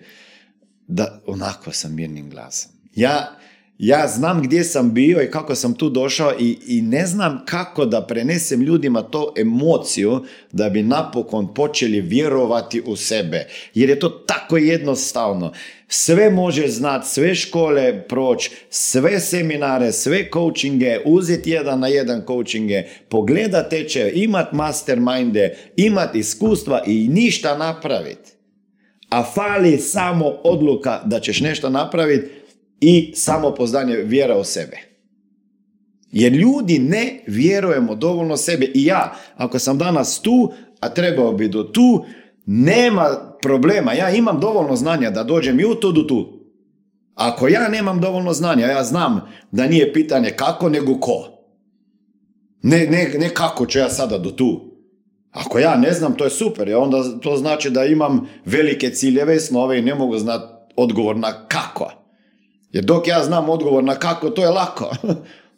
[0.87, 2.71] da onako sam mirnim glasom.
[2.95, 3.39] Ja,
[3.81, 7.85] ja znam gdje sam bio i kako sam tu došao i, i ne znam kako
[7.85, 13.47] da prenesem ljudima to emociju da bi napokon počeli vjerovati u sebe.
[13.73, 15.53] Jer je to tako jednostavno.
[15.87, 22.83] Sve može znati, sve škole proći, sve seminare, sve coachinge, uzeti jedan na jedan coachinge,
[23.09, 28.31] pogleda teče, imat masterminde, imat iskustva i ništa napraviti.
[29.09, 32.40] A fali samo odluka da ćeš nešto napraviti
[32.81, 34.77] i samo poznanje vjera u sebe.
[36.11, 38.65] Jer ljudi ne vjerujemo dovoljno sebe.
[38.65, 42.05] I ja, ako sam danas tu, a trebao bi do tu,
[42.45, 43.93] nema problema.
[43.93, 46.41] Ja imam dovoljno znanja da dođem i u to do tu.
[47.15, 51.27] Ako ja nemam dovoljno znanja, ja znam da nije pitanje kako, nego ko.
[52.61, 54.71] Ne, ne, ne kako ću ja sada do tu.
[55.31, 56.75] Ako ja ne znam, to je super.
[56.75, 61.47] Onda to znači da imam velike ciljeve i snove i ne mogu znati odgovor na
[61.47, 62.00] kako.
[62.71, 64.95] Jer dok ja znam odgovor na kako, to je lako.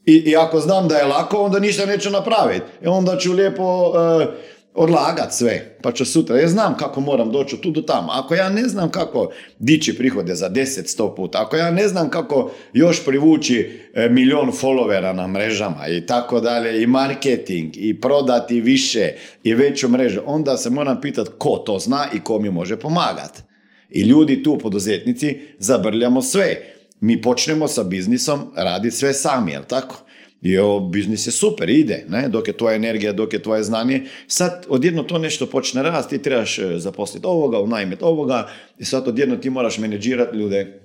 [0.05, 2.65] I, I, ako znam da je lako, onda ništa neću napraviti.
[2.83, 4.33] I onda ću lijepo uh,
[4.73, 5.77] odlagat sve.
[5.81, 6.39] Pa ću sutra.
[6.39, 8.07] Ja znam kako moram doći tu do tamo.
[8.11, 12.09] Ako ja ne znam kako dići prihode za 10, 100 puta, ako ja ne znam
[12.09, 18.61] kako još privući e, milion followera na mrežama i tako dalje, i marketing, i prodati
[18.61, 22.79] više, i veću mrežu, onda se moram pitati ko to zna i ko mi može
[22.79, 23.41] pomagati.
[23.89, 26.72] I ljudi tu, poduzetnici, zabrljamo sve
[27.03, 29.95] mi počnemo sa biznisom raditi sve sami, jel tako?
[30.41, 32.29] I ovo, biznis je super, ide, ne?
[32.29, 34.05] dok je tvoja energija, dok je tvoje znanje.
[34.27, 38.47] Sad odjedno to nešto počne rasti, ti trebaš e, zaposliti ovoga, unajmiti ovoga
[38.79, 40.79] i sad odjedno ti moraš menedžirati ljude.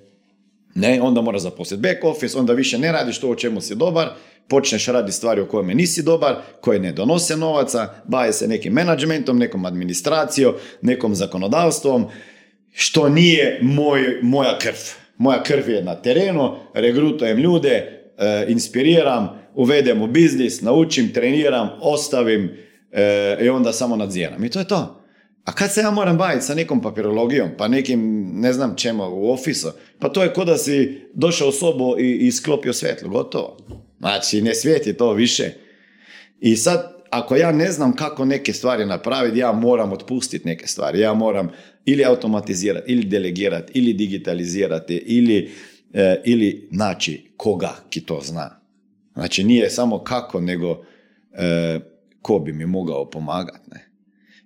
[0.75, 4.09] Ne, onda moraš zaposliti back office, onda više ne radiš to o čemu si dobar,
[4.47, 9.37] počneš raditi stvari o kojima nisi dobar, koje ne donose novaca, baje se nekim menadžmentom,
[9.37, 12.07] nekom administracijom, nekom zakonodavstvom,
[12.73, 20.01] što nije moj, moja krv moja krv je na terenu, regrutujem ljude, e, inspiriram, uvedem
[20.01, 22.51] u biznis, naučim, treniram, ostavim
[22.91, 24.43] e, i onda samo nadziram.
[24.43, 24.95] I to je to.
[25.45, 29.31] A kad se ja moram baviti sa nekom papirologijom, pa nekim, ne znam čemu, u
[29.31, 33.57] ofisu, pa to je ko da si došao u sobu i, i sklopio svjetlo, gotovo.
[33.99, 35.51] Znači, ne svijeti to više.
[36.39, 40.99] I sad, ako ja ne znam kako neke stvari napraviti, ja moram otpustiti neke stvari.
[40.99, 41.51] Ja moram
[41.85, 45.49] ili automatizirati, ili delegirati, ili digitalizirati, ili,
[45.93, 48.61] e, ili naći koga ki to zna.
[49.13, 50.85] Znači nije samo kako, nego
[51.33, 51.79] e,
[52.21, 53.69] ko bi mi mogao pomagati.
[53.71, 53.89] Ne?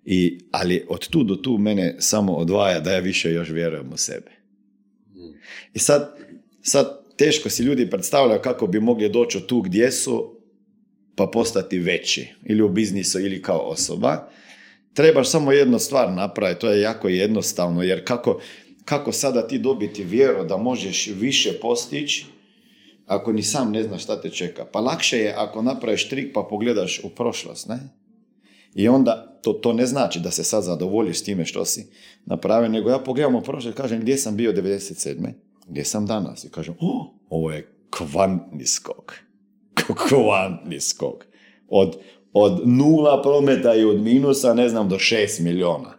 [0.06, 3.98] I, ali od tu do tu mene samo odvaja da ja više još vjerujem u
[3.98, 4.32] sebe.
[5.74, 6.18] I sad,
[6.62, 10.40] sad teško si ljudi predstavljaju kako bi mogli doći tu gdje su,
[11.16, 14.30] pa postati veći ili u biznisu ili kao osoba.
[14.94, 18.40] Trebaš samo jednu stvar napraviti, to je jako jednostavno, jer kako,
[18.86, 22.26] kako sada ti dobiti vjeru da možeš više postići,
[23.06, 24.66] ako ni sam ne znaš šta te čeka.
[24.66, 27.80] Pa lakše je ako napraviš trik pa pogledaš u prošlost, ne?
[28.76, 31.88] I onda, to, to ne znači da se sad zadovoljiš s time što si
[32.26, 35.34] napravio, nego ja pogledam u prošlost i kažem gdje sam bio 97.
[35.68, 36.44] Gdje sam danas?
[36.44, 39.14] I kažem, oh, ovo je kvantni skok.
[40.10, 41.26] Kvantni skok.
[41.68, 41.98] Od,
[42.34, 45.98] od nula prometa i od minusa, ne znam, do šest miliona.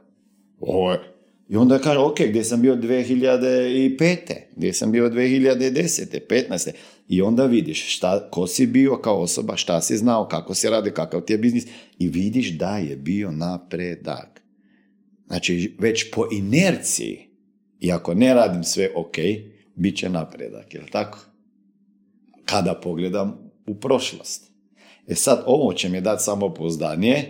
[0.60, 1.14] Ovo je
[1.48, 4.16] i onda kaže, ok, gdje sam bio 2005.
[4.56, 6.20] Gdje sam bio 2010.
[6.30, 6.70] 15.
[7.08, 10.90] I onda vidiš šta, ko si bio kao osoba, šta si znao, kako se radi,
[10.90, 11.66] kakav ti je biznis
[11.98, 14.42] i vidiš da je bio napredak.
[15.26, 17.28] Znači, već po inerciji,
[17.80, 19.16] i ako ne radim sve ok,
[19.74, 21.18] bit će napredak, jel tako?
[22.44, 24.53] Kada pogledam u prošlost.
[25.08, 27.24] E sad, ovo će mi dati samo pozdanje,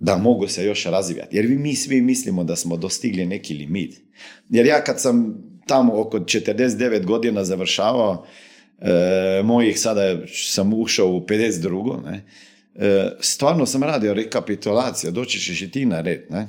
[0.00, 1.36] da mogu se još razvijati.
[1.36, 4.00] Jer mi svi mislimo da smo dostigli neki limit.
[4.48, 5.34] Jer ja kad sam
[5.66, 8.26] tamo oko 49 godina završavao,
[8.78, 12.04] e, mojih sada sam ušao u 52.
[12.04, 12.24] Ne,
[12.74, 16.48] e, stvarno sam radio rekapitulacija, doći ćeš i ti na red, ne,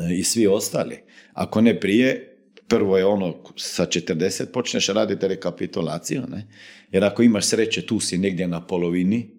[0.00, 0.98] e, i svi ostali.
[1.32, 2.35] Ako ne prije,
[2.68, 6.46] prvo je ono sa 40 počneš raditi rekapitulaciju, ne,
[6.92, 9.30] jer ako imaš sreće tu si negdje na polovini,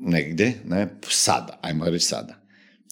[0.00, 2.34] negdje, ne, sada, ajmo reći sada,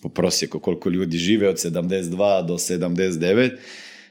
[0.05, 3.50] u prosjeku koliko ljudi žive od 72 do 79,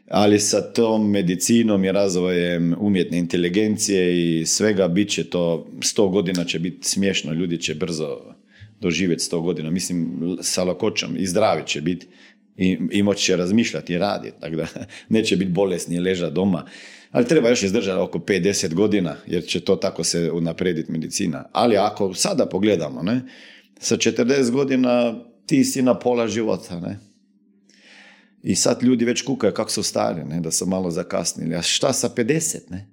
[0.08, 6.46] ali sa tom medicinom i razvojem umjetne inteligencije i svega bit će to, 100 godina
[6.46, 8.36] će biti smiješno, ljudi će brzo
[8.82, 12.08] doživjeti 100 godina, mislim sa lakoćom i zdravi će biti
[12.58, 14.68] i, i moći će razmišljati i raditi, tako da
[15.10, 16.66] neće biti bolesni i leža doma
[17.16, 21.50] ali treba još izdržati oko 5-10 godina, jer će to tako se unaprediti medicina.
[21.52, 23.22] Ali ako sada pogledamo, ne,
[23.80, 27.00] sa 40 godina ti si na pola života, ne.
[28.44, 31.56] I sad ljudi već kukaju kako su stari, ne, da su malo zakasnili.
[31.56, 32.90] A šta sa 50, ne?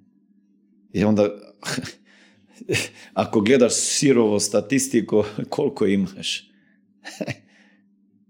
[0.93, 1.29] I onda,
[3.13, 6.51] ako gledaš sirovo statistiku, koliko imaš?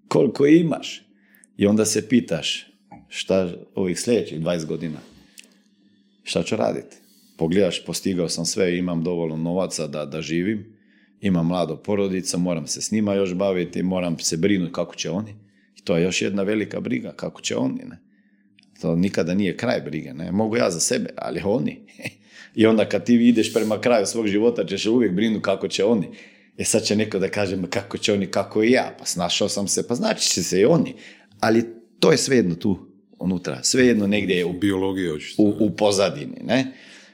[0.08, 1.06] koliko imaš?
[1.58, 2.68] I onda se pitaš,
[3.08, 5.00] šta ovih sljedećih 20 godina?
[6.24, 6.98] šta ću raditi?
[7.38, 10.78] Pogledaš, postigao sam sve, imam dovoljno novaca da, da živim,
[11.22, 15.36] imam mlado porodica, moram se s njima još baviti, moram se brinuti kako će oni.
[15.78, 17.84] I to je još jedna velika briga, kako će oni.
[17.86, 18.00] Ne?
[18.82, 20.14] To nikada nije kraj brige.
[20.14, 20.32] Ne?
[20.32, 21.80] Mogu ja za sebe, ali oni.
[22.56, 26.08] I onda kad ti ideš prema kraju svog života, ćeš uvijek brinuti kako će oni.
[26.58, 28.96] E sad će neko da kaže, kako će oni, kako i ja.
[29.00, 30.96] Pa snašao sam se, pa znači će se i oni.
[31.44, 31.64] Ali
[32.00, 32.78] to je svejedno tu
[33.20, 36.38] unutra, svejedno negdje u, biologiji u, u pozadini.
[36.44, 36.72] Ne?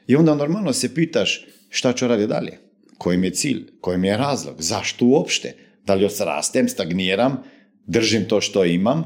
[0.07, 2.57] I onda normalno se pitaš šta ću raditi dalje,
[2.97, 7.43] koji mi je cilj, koji mi je razlog, zašto uopšte, da li rastem, stagniram,
[7.85, 9.03] držim to što imam,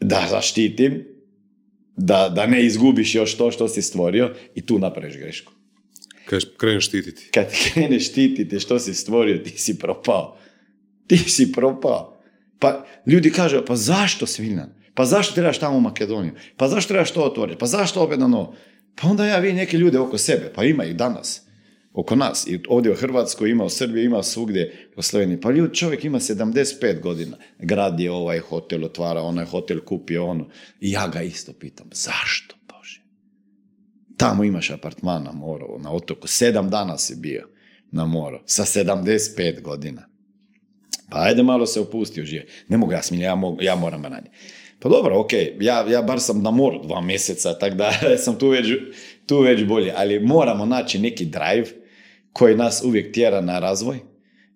[0.00, 1.04] da zaštitim,
[1.96, 5.52] da, da ne izgubiš još to što si stvorio i tu napraviš grešku.
[6.26, 7.28] Kad kreneš štititi.
[7.34, 10.38] Kad kreneš štititi što si stvorio, ti si propao.
[11.06, 12.11] Ti si propao.
[12.62, 14.70] Pa ljudi kažu, pa zašto Sviljan?
[14.94, 16.32] Pa zašto trebaš tamo u Makedoniju?
[16.56, 17.58] Pa zašto trebaš to otvoriti?
[17.58, 18.54] Pa zašto opet na novo?
[18.94, 21.42] Pa onda ja vidim neke ljude oko sebe, pa ima ih danas.
[21.92, 22.46] Oko nas.
[22.46, 25.40] I ovdje u Hrvatskoj ima, u Srbiji ima svugdje u Sloveniji.
[25.40, 27.36] Pa ljudi, čovjek ima 75 godina.
[27.58, 30.48] Grad je ovaj hotel otvara, onaj hotel kupio ono.
[30.80, 33.02] I ja ga isto pitam, zašto Bože?
[34.16, 36.26] Tamo imaš apartman na moru, na otoku.
[36.26, 37.48] Sedam dana si bio
[37.90, 38.38] na moru.
[38.46, 40.11] Sa 75 godina.
[41.12, 42.44] Pa ajde malo se opusti u žive.
[42.68, 44.30] Ne mogu ja smilja, ja, ja moram ranije.
[44.78, 47.92] Pa dobro, ok, ja, ja bar sam na moru dva mjeseca, tako da
[48.24, 48.66] sam tu već,
[49.26, 51.66] tu već bolje, ali moramo naći neki drive
[52.32, 53.98] koji nas uvijek tjera na razvoj,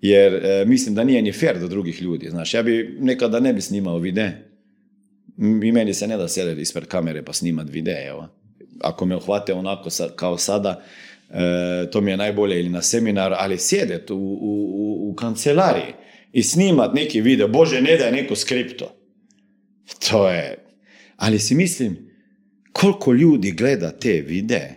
[0.00, 2.30] jer e, mislim da nije ni fair do drugih ljudi.
[2.30, 4.32] Znaš, ja bi nekada ne bi snimao vide,
[5.38, 8.28] i meni se ne da sjedati ispred kamere pa snimat videe, evo.
[8.80, 10.82] Ako me uhvate onako kao sada,
[11.30, 16.05] e, to mi je najbolje ili na seminar, ali sjedet u, u, u kancelariji
[16.36, 18.92] i snimat neki video, bože ne daj neko skripto.
[20.08, 20.58] To je...
[21.16, 21.96] Ali si mislim,
[22.72, 24.74] koliko ljudi gleda te videe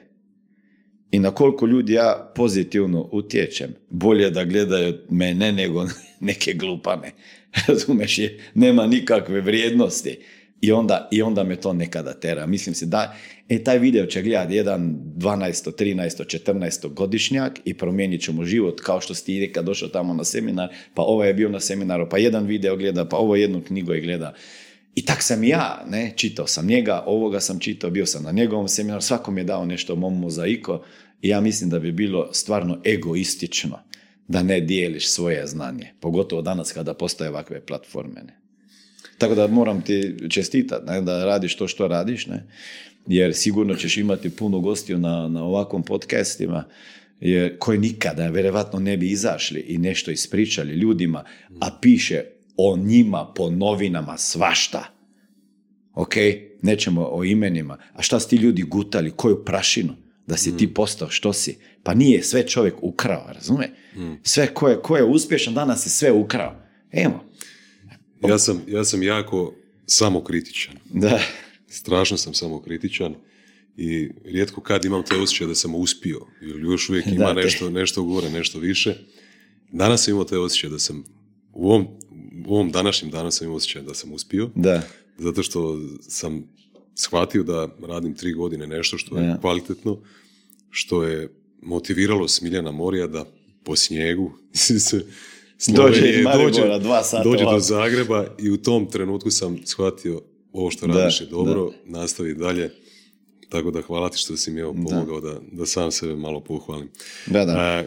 [1.12, 3.76] i na koliko ljudi ja pozitivno utječem.
[3.90, 5.88] Bolje da gledaju mene nego
[6.30, 7.12] neke glupane.
[7.68, 8.18] Razumeš
[8.54, 10.18] nema nikakve vrijednosti.
[10.62, 12.46] I onda, I onda me to nekada tera.
[12.46, 13.16] Mislim se da,
[13.50, 19.02] e, taj video će gledati jedan 12, 13, 14 godišnjak i promijenit ćemo život kao
[19.02, 22.18] što ste i kad došao tamo na seminar, pa ovaj je bio na seminaru, pa
[22.18, 24.34] jedan video gleda, pa ovo jednu knjigu je gleda.
[24.96, 28.68] I tak sam ja, ne, čitao sam njega, ovoga sam čitao, bio sam na njegovom
[28.68, 30.84] seminaru, svakom je dao nešto mom mozaiko
[31.22, 33.80] i ja mislim da bi bilo stvarno egoistično
[34.28, 35.94] da ne dijeliš svoje znanje.
[36.00, 38.22] Pogotovo danas kada postoje ovakve platforme.
[38.24, 38.39] Ne?
[39.20, 42.44] Tako da moram ti čestitati da radiš to što radiš, ne?
[43.08, 46.64] jer sigurno ćeš imati puno gostiju na, na ovakvom podcastima
[47.22, 51.24] jer, koji nikada vjerovatno ne bi izašli i nešto ispričali ljudima,
[51.60, 52.24] a piše
[52.58, 54.84] o njima po novinama svašta.
[55.94, 56.14] Ok,
[56.62, 57.78] nećemo o imenima.
[57.94, 59.12] A šta su ti ljudi gutali?
[59.12, 59.96] Koju prašinu?
[60.28, 60.74] Da si ti mm.
[60.74, 61.58] postao što si?
[61.84, 63.70] Pa nije sve čovjek ukrao, razume?
[63.96, 64.14] Mm.
[64.24, 66.56] Sve ko je, ko je uspješan danas je sve ukrao.
[66.92, 67.29] Evo.
[68.28, 69.54] Ja sam, ja sam jako
[69.86, 70.76] samokritičan.
[70.94, 71.20] Da.
[71.68, 73.16] Strašno sam samokritičan
[73.78, 78.04] i rijetko kad imam te osjećaje da sam uspio ili još uvijek ima nešto, nešto
[78.04, 78.96] gore, nešto više.
[79.72, 81.04] Danas sam imao te osjećaje da sam
[81.54, 81.88] u ovom,
[82.48, 84.50] u ovom današnjem danu sam imao osjećaj da sam uspio.
[84.56, 84.82] Da.
[85.18, 86.44] Zato što sam
[86.96, 90.02] shvatio da radim tri godine nešto što je kvalitetno,
[90.70, 93.26] što je motiviralo Smiljana Morija da
[93.64, 94.32] po snijegu
[94.80, 95.06] se
[95.68, 96.02] dođe,
[96.38, 100.22] dođe, dva sata dođe do Zagreba i u tom trenutku sam shvatio
[100.54, 102.00] ovo što radiš je dobro, da.
[102.00, 102.72] nastavi dalje.
[103.50, 106.90] Tako da hvala ti što si mi evo pomogao da, da sam sebe malo pohvalim.
[107.26, 107.84] Da, da.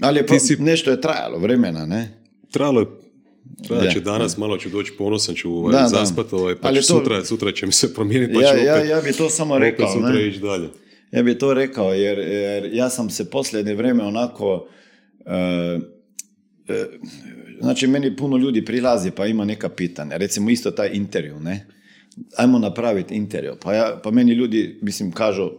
[0.00, 0.26] Ali je
[0.58, 2.22] nešto je trajalo vremena, ne?
[2.50, 2.86] Trajalo je
[3.66, 7.24] Trajat će danas, malo ću doći ponosan, ću ovaj, da, zaspat, ovaj, pa Ali sutra,
[7.24, 9.92] sutra će mi se promijeniti, pa ja, ću opet, ja, ja bi to samo rekao.
[9.92, 10.28] sutra ne?
[10.28, 10.68] ići dalje.
[11.12, 14.68] Ja bi to rekao, jer, jer ja sam se posljednje vrijeme onako...
[15.26, 15.82] Uh,
[16.68, 16.76] uh,
[17.60, 20.16] znači, meni puno ljudi prilazi pa ima neka pitanja.
[20.16, 21.66] Recimo isto taj intervju, ne?
[22.36, 23.56] Ajmo napraviti intervju.
[23.62, 25.50] Pa, ja, pa meni ljudi, mislim, kažu,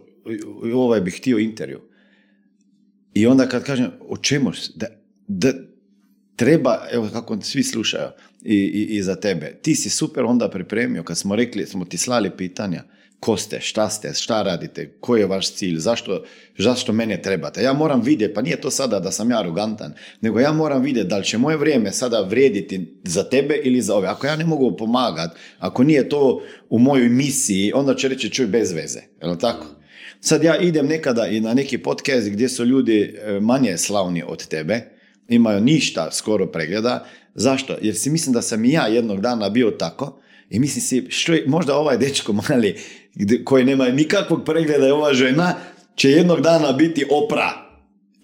[0.74, 1.80] ovaj bih htio intervju.
[3.14, 4.52] I onda kad kažem, o čemu?
[4.74, 4.86] Da,
[5.26, 5.52] da,
[6.38, 8.08] treba, evo kako svi slušaju
[8.44, 11.98] i, i, i, za tebe, ti si super onda pripremio, kad smo rekli, smo ti
[11.98, 12.84] slali pitanja,
[13.20, 16.24] ko ste, šta ste, šta radite, koji je vaš cilj, zašto,
[16.58, 17.62] zašto mene trebate.
[17.62, 21.08] Ja moram vidjeti, pa nije to sada da sam ja arogantan, nego ja moram vidjeti
[21.08, 24.08] da li će moje vrijeme sada vrijediti za tebe ili za ove.
[24.08, 28.46] Ako ja ne mogu pomagati, ako nije to u mojoj misiji, onda će reći čuj
[28.46, 29.00] bez veze.
[29.22, 29.66] Je tako?
[30.20, 34.46] Sad ja idem nekada i na neki podcast gdje su ljudi e, manje slavni od
[34.46, 34.80] tebe,
[35.28, 37.06] imaju ništa skoro pregleda.
[37.34, 37.76] Zašto?
[37.82, 41.32] Jer si mislim da sam i ja jednog dana bio tako i mislim si, što
[41.32, 42.76] je, možda ovaj dečko mali
[43.44, 45.54] koji nema nikakvog pregleda i ova žena
[45.96, 47.52] će jednog dana biti opra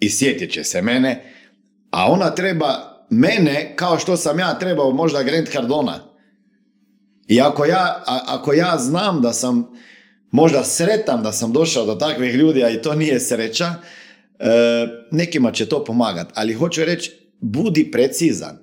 [0.01, 1.33] i sjetit će se mene,
[1.91, 6.01] a ona treba mene kao što sam ja trebao možda Grant Cardona.
[7.29, 9.67] I ako ja, ako ja znam da sam
[10.31, 14.47] možda sretan da sam došao do takvih ljudi, a i to nije sreća, e,
[15.11, 16.33] nekima će to pomagati.
[16.35, 18.59] Ali hoću reći, budi precizan.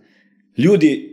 [0.57, 1.10] Ljudi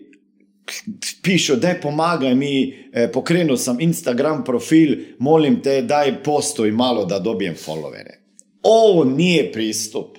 [1.23, 7.19] pišu, daj pomagaj mi, e, pokrenuo sam Instagram profil, molim te, daj postoj malo da
[7.19, 8.19] dobijem followere.
[8.63, 10.19] Ovo nije pristup.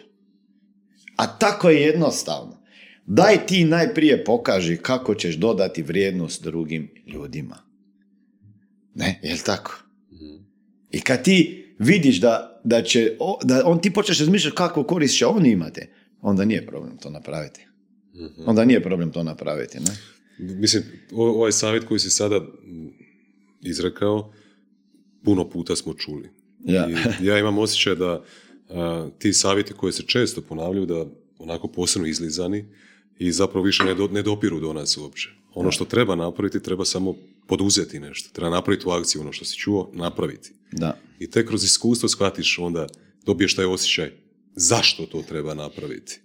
[1.15, 2.59] A tako je jednostavno.
[3.05, 7.57] Daj ti najprije pokaži kako ćeš dodati vrijednost drugim ljudima.
[8.95, 9.83] Ne, jel tako?
[10.91, 15.25] I kad ti vidiš da, da će, da on ti počneš razmišljati kako korist će
[15.25, 15.81] on imati,
[16.21, 17.65] onda nije problem to napraviti.
[18.15, 18.43] Mhm.
[18.45, 19.79] Onda nije problem to napraviti.
[19.79, 19.97] Ne?
[20.39, 22.41] Mislim, ovaj savjet koji si sada
[23.61, 24.33] izrekao,
[25.23, 26.29] puno puta smo čuli.
[26.65, 26.89] Ja,
[27.21, 28.23] I ja imam osjećaj da
[29.17, 31.05] ti savjeti koji se često ponavljaju, da
[31.39, 32.65] onako posebno izlizani
[33.19, 35.29] i zapravo više ne, do, ne dopiru do nas uopće.
[35.53, 37.15] Ono što treba napraviti, treba samo
[37.47, 38.29] poduzeti nešto.
[38.33, 40.51] Treba napraviti u akciju ono što si čuo, napraviti.
[40.71, 40.97] Da.
[41.19, 42.87] I tek kroz iskustvo shvatiš onda,
[43.25, 44.11] dobiješ taj osjećaj
[44.55, 46.19] zašto to treba napraviti.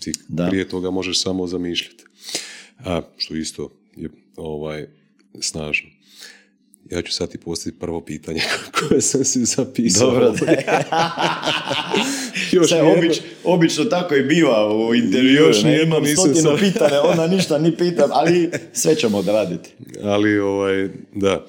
[0.00, 0.46] Ti da.
[0.48, 2.04] prije toga možeš samo zamišljati.
[2.84, 4.86] A, što isto je ovaj,
[5.40, 5.88] snažno.
[6.90, 8.40] Ja ću sad ti postaviti prvo pitanje
[8.78, 10.10] koje sam si zapisao.
[10.10, 10.34] Dobro,
[12.52, 15.34] Još obič, obično tako i biva u intervju.
[15.34, 19.70] Još ne, imam stotinu pitanja, ona ništa ni pita, ali sve ćemo odraditi.
[20.02, 21.46] Ali, ovaj, da.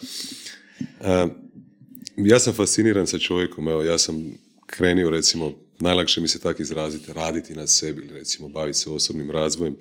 [2.17, 4.25] ja sam fasciniran sa čovjekom, evo, ja sam
[4.65, 9.75] krenio, recimo, najlakše mi se tako izraziti, raditi na sebi, recimo, baviti se osobnim razvojem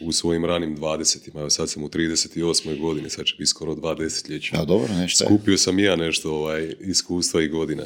[0.00, 2.80] u svojim ranim dvadesetima, evo sad sam u 38.
[2.80, 4.56] godini, sad će biti skoro dva desetljeća.
[4.56, 7.82] Ja, dobro, nešto Skupio sam i ja nešto ovaj, iskustva i godina.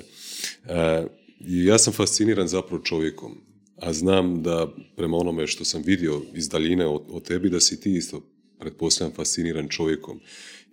[0.65, 1.07] E,
[1.47, 3.41] I ja sam fasciniran zapravo čovjekom,
[3.77, 7.97] a znam da prema onome što sam vidio iz daljine o, tebi, da si ti
[7.97, 8.21] isto,
[8.59, 10.21] pretpostavljam, fasciniran čovjekom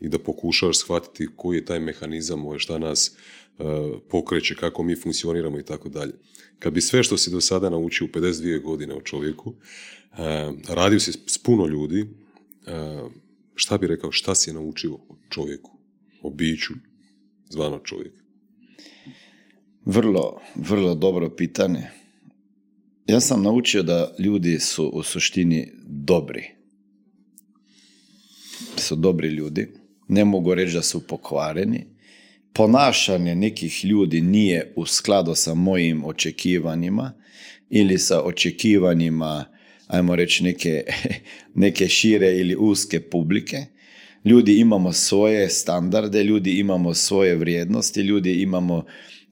[0.01, 3.63] i da pokušavaš shvatiti koji je taj mehanizam, ovaj, šta nas e,
[4.09, 6.13] pokreće, kako mi funkcioniramo i tako dalje.
[6.59, 10.99] Kad bi sve što si do sada naučio u 52 godine o čovjeku, e, radio
[10.99, 12.07] si s puno ljudi, e,
[13.55, 15.71] šta bi rekao, šta si je naučio o čovjeku,
[16.21, 16.73] o biću,
[17.49, 18.13] zvano čovjek?
[19.85, 21.83] Vrlo, vrlo dobro pitanje.
[23.07, 26.43] ja sam naučio da ljudi su u suštini dobri.
[28.77, 29.80] Su dobri ljudi.
[30.11, 31.85] Ne mogu reći da su pokvareni.
[32.53, 37.13] Ponašanje nekih ljudi nije u skladu sa mojim očekivanjima
[37.69, 39.45] ili sa očekivanjima,
[39.87, 40.83] ajmo reći, neke,
[41.63, 43.65] neke šire ili uske publike.
[44.25, 48.85] Ljudi imamo svoje standarde, ljudi imamo svoje vrijednosti, ljudi imamo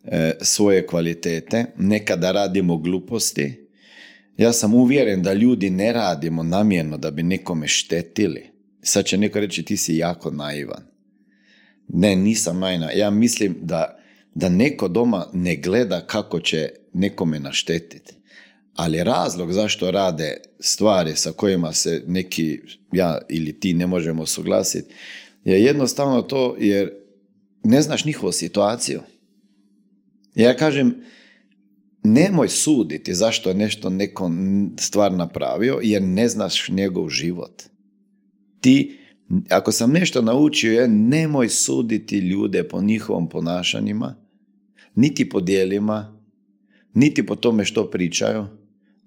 [0.03, 1.65] e, svoje kvalitete.
[1.77, 3.67] Nekada radimo gluposti.
[4.37, 8.58] Ja sam uvjeren da ljudi ne radimo namjerno da bi nekome štetili.
[8.81, 10.83] Sad će neko reći ti si jako naivan.
[11.87, 12.91] Ne, nisam najna.
[12.91, 13.99] Ja mislim da,
[14.35, 18.19] da neko doma ne gleda kako će nekome naštetiti
[18.79, 22.59] ali razlog zašto rade stvari sa kojima se neki,
[22.91, 24.93] ja ili ti ne možemo suglasiti,
[25.43, 26.91] je jednostavno to jer
[27.63, 28.99] ne znaš njihovu situaciju.
[30.35, 30.95] Ja kažem,
[32.03, 34.31] nemoj suditi zašto je nešto neko
[34.77, 37.63] stvar napravio, jer ne znaš njegov život.
[38.61, 38.99] Ti,
[39.49, 44.15] ako sam nešto naučio, je nemoj suditi ljude po njihovom ponašanjima,
[44.95, 46.19] niti po dijelima,
[46.93, 48.45] niti po tome što pričaju,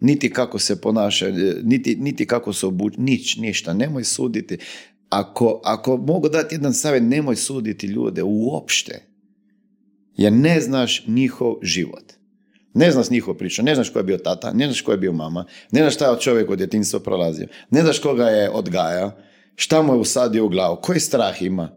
[0.00, 1.26] niti kako se ponaša,
[1.62, 4.59] niti, niti kako se obući, nič, ništa, nemoj suditi.
[5.09, 9.03] Ako, ako mogu dati jedan savjet, nemoj suditi ljude uopšte,
[10.16, 12.12] jer ne znaš njihov život.
[12.74, 15.12] Ne znaš njihov priču, ne znaš ko je bio tata, ne znaš ko je bio
[15.12, 19.12] mama, ne znaš šta je čovjek od djetinjstva prolazio, ne znaš koga je odgajao,
[19.57, 21.76] šta mu je usadio u glavu, koji strah ima,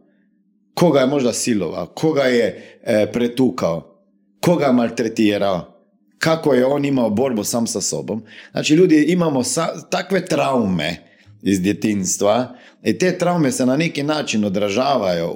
[0.73, 4.01] koga je možda silovao, koga je e, pretukao,
[4.41, 5.75] koga je maltretirao,
[6.17, 8.23] kako je on imao borbu sam sa sobom.
[8.51, 9.41] Znači ljudi imamo
[9.89, 10.95] takve traume
[11.41, 15.27] iz djetinstva i te traume se na neki način odražavaju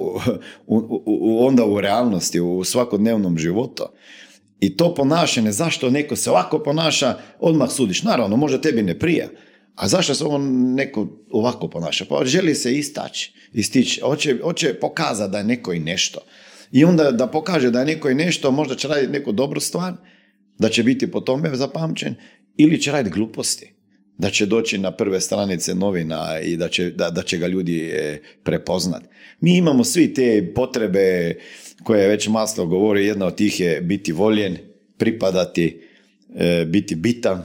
[0.66, 3.84] u, onda u realnosti, u svakodnevnom životu.
[4.60, 8.02] I to ponašanje, zašto neko se ovako ponaša, odmah sudiš.
[8.02, 9.28] Naravno, možda tebi ne prija.
[9.74, 12.04] A zašto se on neko ovako ponaša?
[12.08, 16.20] Pa želi se istaći, istići, hoće, hoće pokazati da je neko i nešto.
[16.72, 19.92] I onda da pokaže da je neko i nešto, možda će raditi neku dobru stvar,
[20.58, 22.14] da će biti po tome zapamćen
[22.56, 23.80] ili će raditi gluposti
[24.20, 27.90] da će doći na prve stranice novina i da će, da, da će ga ljudi
[27.92, 29.06] e, prepoznati.
[29.40, 31.34] Mi imamo svi te potrebe
[31.84, 34.56] koje već maslo govori, jedna od tih je biti voljen,
[34.98, 35.80] pripadati,
[36.36, 37.42] e, biti bitan.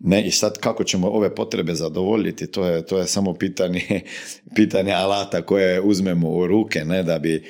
[0.00, 4.00] Ne, I sad kako ćemo ove potrebe zadovoljiti, to je, to je samo pitanje,
[4.56, 7.44] pitanje alata koje uzmemo u ruke, ne, da bi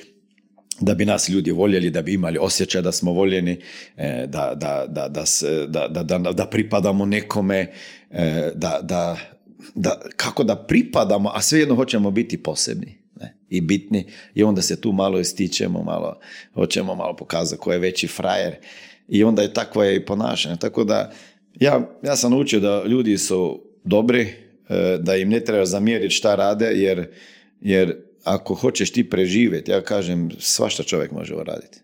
[0.80, 3.60] da bi nas ljudi voljeli, da bi imali osjećaj da smo voljeni,
[3.96, 5.08] e, da, da, da,
[5.88, 7.72] da, da, da pripadamo nekome,
[8.10, 9.16] e, da,
[10.16, 13.36] kako da pripadamo, a svejedno hoćemo biti posebni ne?
[13.48, 16.20] i bitni i onda se tu malo ističemo, malo,
[16.54, 18.54] hoćemo malo pokazati ko je veći frajer
[19.08, 20.56] i onda je takvo je i ponašanje.
[20.56, 21.12] Tako da
[21.60, 26.34] ja, ja sam naučio da ljudi su dobri, e, da im ne treba zamjeriti šta
[26.34, 27.06] rade jer,
[27.60, 31.80] jer ako hoćeš ti preživjeti, ja kažem, svašta čovjek može uraditi.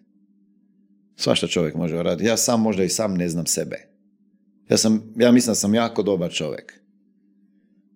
[1.17, 2.29] Svašta čovjek može uraditi.
[2.29, 3.77] Ja sam možda i sam ne znam sebe.
[4.69, 6.81] Ja, sam, ja mislim da sam jako dobar čovjek.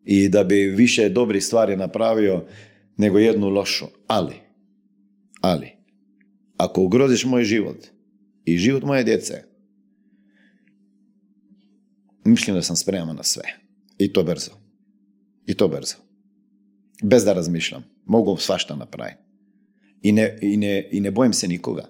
[0.04, 2.44] I da bi više dobrih stvari napravio
[2.96, 3.86] nego jednu lošu.
[4.06, 4.34] Ali,
[5.40, 5.68] ali,
[6.56, 7.86] ako ugroziš moj život
[8.44, 9.47] i život moje djece,
[12.28, 13.42] mislim da sam spreman na sve.
[13.98, 14.50] I to brzo.
[15.46, 15.96] I to brzo.
[17.02, 17.84] Bez da razmišljam.
[18.04, 19.18] Mogu svašta napraviti.
[20.02, 21.88] I ne, i, ne, I ne bojim se nikoga.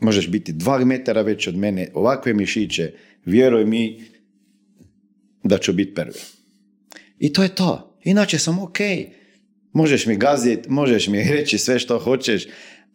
[0.00, 2.92] Možeš biti dva metara već od mene, ovakve mišiće,
[3.24, 4.04] vjeruj mi
[5.44, 6.20] da ću biti prvi.
[7.18, 7.98] I to je to.
[8.04, 8.78] Inače sam ok.
[9.72, 12.46] Možeš mi gaziti, možeš mi reći sve što hoćeš,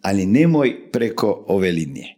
[0.01, 2.15] ali nemoj preko ove linije.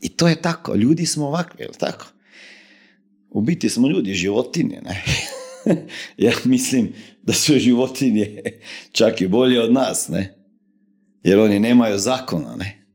[0.00, 0.74] I to je tako.
[0.74, 2.06] Ljudi smo ovakvi, jel tako?
[3.30, 5.04] U biti smo ljudi, životinje, ne?
[6.26, 8.42] ja mislim da su životinje
[8.92, 10.34] čak i bolje od nas, ne?
[11.22, 12.86] Jer oni nemaju zakona, ne?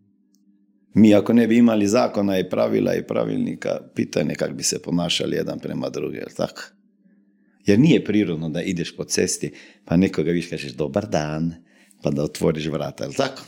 [0.94, 5.36] Mi ako ne bi imali zakona i pravila i pravilnika, pitanje kako bi se ponašali
[5.36, 6.62] jedan prema drugim, jel tako?
[7.66, 9.52] Jer nije prirodno da ideš po cesti,
[9.86, 11.54] pa nekoga viš kažeš dobar dan,
[12.04, 13.42] pa da otvoriš vrata, jel tako?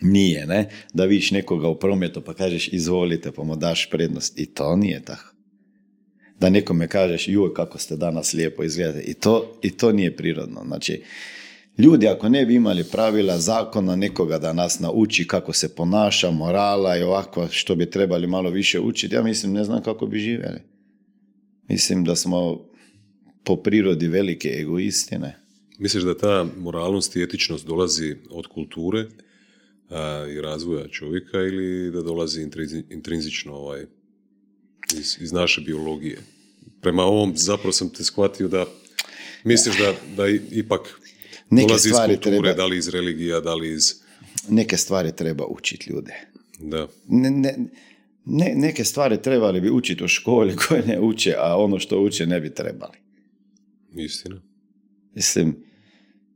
[0.00, 0.70] Nije, ne?
[0.94, 4.38] Da viš nekoga u prometu pa kažeš izvolite, pa mu daš prednost.
[4.38, 5.31] I to nije tako
[6.42, 9.00] da nekome kažeš joj kako ste danas lijepo izgledate.
[9.00, 10.62] I to, I to nije prirodno.
[10.66, 11.02] Znači,
[11.78, 16.96] ljudi ako ne bi imali pravila zakona nekoga da nas nauči kako se ponaša, morala
[16.96, 20.60] i ovako što bi trebali malo više učiti, ja mislim ne znam kako bi živjeli.
[21.68, 22.60] Mislim da smo
[23.44, 25.38] po prirodi velike egoistine.
[25.78, 29.04] Misliš da ta moralnost i etičnost dolazi od kulture
[30.36, 32.42] i razvoja čovjeka ili da dolazi
[32.90, 33.86] intrinzično ovaj,
[34.98, 36.18] iz, iz naše biologije.
[36.82, 38.66] Prema ovom zapravo sam te shvatio da
[39.44, 41.00] misliš da, da ipak
[41.50, 42.52] Neke dolazi iz kulture, treba...
[42.52, 43.94] da li iz religija, da li iz...
[44.48, 46.12] Neke stvari treba učiti ljude.
[46.58, 46.88] Da.
[47.08, 47.54] Ne, ne,
[48.24, 52.26] ne, neke stvari trebali bi učiti u školi koje ne uče, a ono što uče
[52.26, 52.96] ne bi trebali.
[53.94, 54.40] Istina.
[55.14, 55.56] Mislim,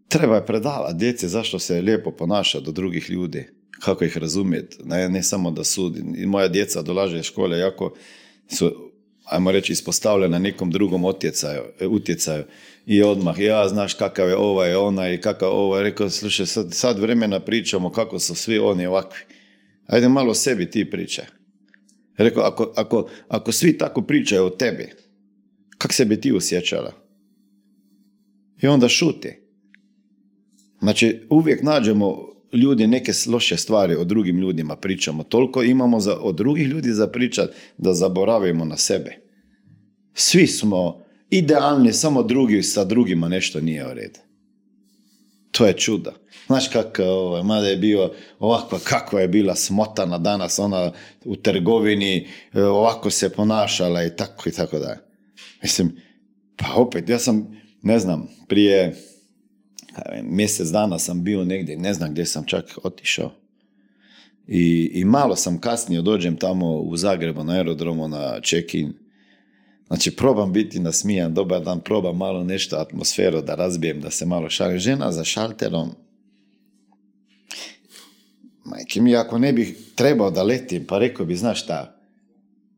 [0.09, 3.47] treba je predavati djece zašto se lijepo ponaša do drugih ljudi,
[3.81, 6.03] kako ih razumjeti, ne, ne samo da sudi.
[6.17, 7.95] I moja djeca dolaže iz škole jako
[8.49, 8.86] su,
[9.27, 12.45] ajmo reći, ispostavljena nekom drugom utjecaju, utjecaju.
[12.87, 15.83] I odmah, ja znaš kakav je ovaj, onaj, kakav ovaj.
[15.83, 19.21] Rekao, slušaj, sad, sad vremena pričamo kako su svi oni ovakvi.
[19.87, 21.25] Ajde malo o sebi ti pričaj.
[22.17, 24.93] Rekao, ako, ako, ako svi tako pričaju o tebi,
[25.79, 26.93] kak se bi ti osjećala?
[28.63, 29.47] I onda šuti.
[30.81, 35.23] Znači, uvijek nađemo ljudi neke loše stvari o drugim ljudima pričamo.
[35.23, 39.17] Toliko imamo za, od drugih ljudi za pričat da zaboravimo na sebe.
[40.15, 44.21] Svi smo idealni, samo drugi sa drugima nešto nije u redu.
[45.51, 46.13] To je čuda.
[46.47, 50.93] Znaš kako, ovaj, mada je bio ovakva, kakva je bila smotana danas, ona
[51.25, 54.97] u trgovini, e, ovako se ponašala i tako i tako da.
[55.63, 55.97] Mislim,
[56.57, 58.97] pa opet, ja sam, ne znam, prije
[60.23, 63.33] mjesec dana sam bio negdje, ne znam gdje sam čak otišao.
[64.47, 68.93] I, I malo sam kasnije dođem tamo u Zagrebu na aerodromu na check-in.
[69.87, 74.51] Znači, probam biti nasmijan, dobar dan, probam malo nešto atmosferu da razbijem, da se malo
[74.51, 74.79] šalim.
[74.79, 75.91] Žena za šalterom,
[78.65, 81.97] majke mi, ako ne bih trebao da letim, pa rekao bi, znaš šta,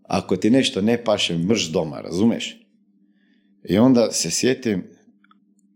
[0.03, 2.61] ako ti nešto ne paše, mrš doma, razumeš?
[3.65, 4.85] I onda se sjetim,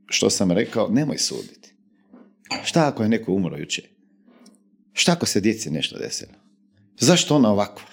[0.07, 1.75] što sam rekao, nemoj suditi.
[2.65, 3.85] Šta ako je neko umro jučer?
[4.93, 6.33] Šta ako se djeci nešto desilo?
[6.99, 7.87] Zašto ona ovakva?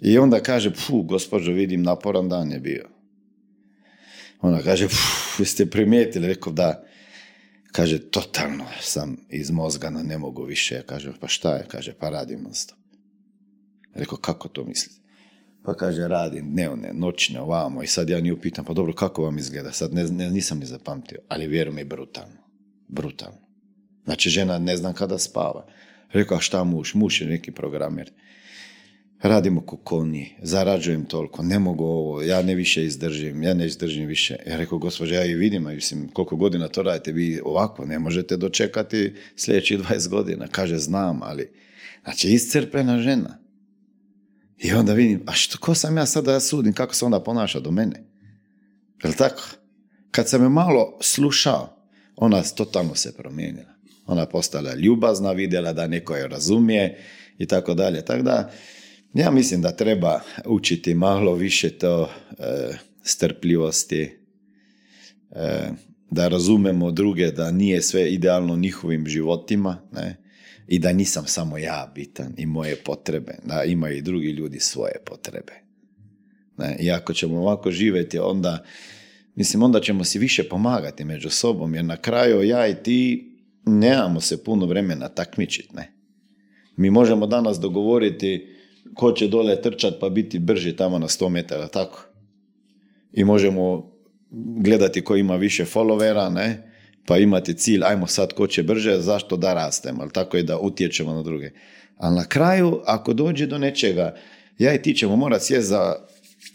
[0.00, 2.88] I onda kaže, fu, gospođo, vidim, naporan dan je bio.
[4.40, 6.26] Ona kaže, fu, ste primijetili?
[6.26, 6.84] Rekao, da.
[7.72, 10.82] Kaže, totalno sam izmozgana, ne mogu više.
[10.86, 11.66] Kaže, pa šta je?
[11.68, 12.52] Kaže, pa radim non.
[13.94, 14.97] Rekao, kako to mislite?
[15.62, 17.82] Pa kaže, radim dnevne, noćne, ovamo.
[17.82, 19.72] I sad ja nju pitam, pa dobro, kako vam izgleda?
[19.72, 22.36] Sad ne, nisam ni zapamtio, ali vjerujem mi, brutalno.
[22.88, 23.38] Brutalno.
[24.04, 25.66] Znači, žena ne znam kada spava.
[26.12, 26.94] Rekao, a šta muž?
[26.94, 28.12] Muž je neki programer.
[29.22, 34.36] Radimo kukovni, zarađujem toliko, ne mogu ovo, ja ne više izdržim, ja ne izdržim više.
[34.46, 37.98] Ja rekao, gospođa, ja i vidim, a mislim, koliko godina to radite, vi ovako ne
[37.98, 40.46] možete dočekati sljedećih 20 godina.
[40.50, 41.50] Kaže, znam, ali,
[42.04, 43.38] znači, iscrpena žena.
[44.58, 47.20] I onda vidim, a što, ko sam ja sad da ja sudim, kako se onda
[47.20, 48.04] ponaša do mene?
[49.04, 49.42] Jel tako?
[50.10, 51.76] Kad sam je malo slušao,
[52.16, 53.74] ona totalno se promijenila.
[54.06, 57.04] Ona postala ljubazna, vidjela da neko je razumije
[57.38, 58.04] i tako dalje.
[58.04, 58.52] Tako da,
[59.14, 64.18] ja mislim da treba učiti malo više to e, strpljivosti,
[65.30, 65.68] e,
[66.10, 70.27] da razumemo druge, da nije sve idealno njihovim životima, ne?
[70.68, 74.94] I da nisam samo ja bitan i moje potrebe, da imaju i drugi ljudi svoje
[75.04, 75.52] potrebe.
[76.58, 76.76] Ne?
[76.80, 78.64] I ako ćemo ovako živjeti, onda,
[79.34, 83.30] mislim, onda ćemo si više pomagati među sobom, jer na kraju ja i ti
[83.66, 85.92] nemamo se puno vremena takmičiti, ne.
[86.76, 88.54] Mi možemo danas dogovoriti
[88.94, 92.04] ko će dole trčat pa biti brži tamo na 100 metara, tako?
[93.12, 93.92] I možemo
[94.60, 96.67] gledati ko ima više followera, ne?
[97.08, 100.58] Pa imate cilj, ajmo sad ko će brže, zašto da rastemo, ali tako je da
[100.58, 101.50] utječemo na druge.
[101.96, 104.14] Ali na kraju, ako dođe do nečega,
[104.58, 105.94] ja i ti ćemo morati sjeti za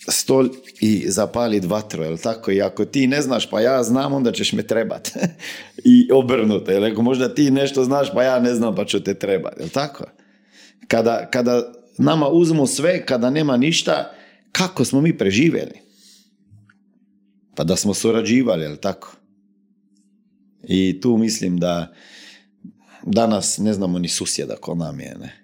[0.09, 0.49] stol
[0.79, 2.51] i zapaliti vatru, jel tako?
[2.51, 5.11] I ako ti ne znaš, pa ja znam, onda ćeš me trebat.
[5.93, 6.85] I obrnuto, jel?
[6.85, 10.03] Ako možda ti nešto znaš, pa ja ne znam, pa ću te trebat, jel tako?
[10.87, 14.11] Kada, kada nama uzmu sve, kada nema ništa,
[14.51, 15.81] kako smo mi preživjeli?
[17.55, 19.15] Pa da smo surađivali, jel tako?
[20.67, 21.93] I tu mislim da
[23.05, 25.39] danas ne znamo ni susjeda ko nam je, ne.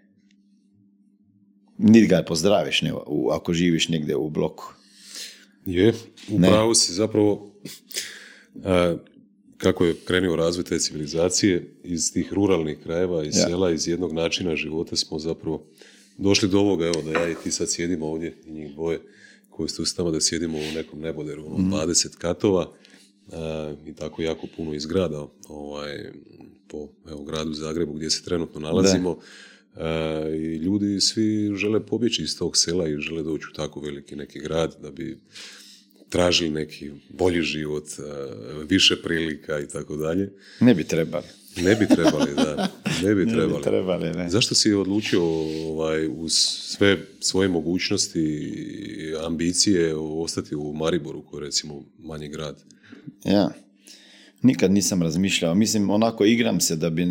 [1.78, 2.94] Niti ga pozdraviš ne,
[3.32, 4.74] ako živiš negdje u bloku.
[5.66, 5.94] Je,
[6.30, 7.52] upravo si zapravo
[9.58, 14.56] kako je krenuo razvoj te civilizacije iz tih ruralnih krajeva, iz sela, iz jednog načina
[14.56, 15.66] života smo zapravo
[16.18, 19.00] došli do ovoga, evo da ja i ti sad sjedimo ovdje i njih dvoje
[19.50, 21.72] koji ste ustama da sjedimo u nekom neboderu, ono, mm.
[21.72, 22.74] 20 katova,
[23.86, 26.12] i tako jako puno izgrada ovaj,
[26.68, 29.18] po evo, gradu Zagrebu gdje se trenutno nalazimo.
[30.34, 34.40] I ljudi svi žele pobjeći iz tog sela i žele doći u tako veliki neki
[34.40, 35.18] grad da bi
[36.10, 37.86] tražili neki bolji život,
[38.70, 40.32] više prilika i tako dalje.
[40.60, 41.26] Ne bi trebali.
[41.58, 42.68] Ne bi trebali, da.
[43.04, 43.52] Ne bi trebali.
[43.54, 44.30] Ne bi trebali ne.
[44.30, 45.24] Zašto si odlučio
[45.70, 52.64] ovaj, uz sve svoje mogućnosti i ambicije ostati u Mariboru, koji je recimo manji grad?
[53.24, 53.50] Ja,
[54.42, 55.56] nikad nisam razmišljao.
[55.56, 57.08] Mislim, onako igram se da bi,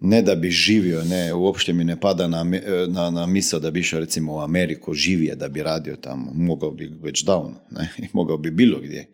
[0.00, 2.44] ne da bi živio, ne, uopšte mi ne pada na,
[2.88, 6.32] na, na misao da bi išao recimo u Ameriku, živije da bi radio tamo.
[6.34, 9.08] Mogao bi već davno, ne, mogao bi bilo gdje.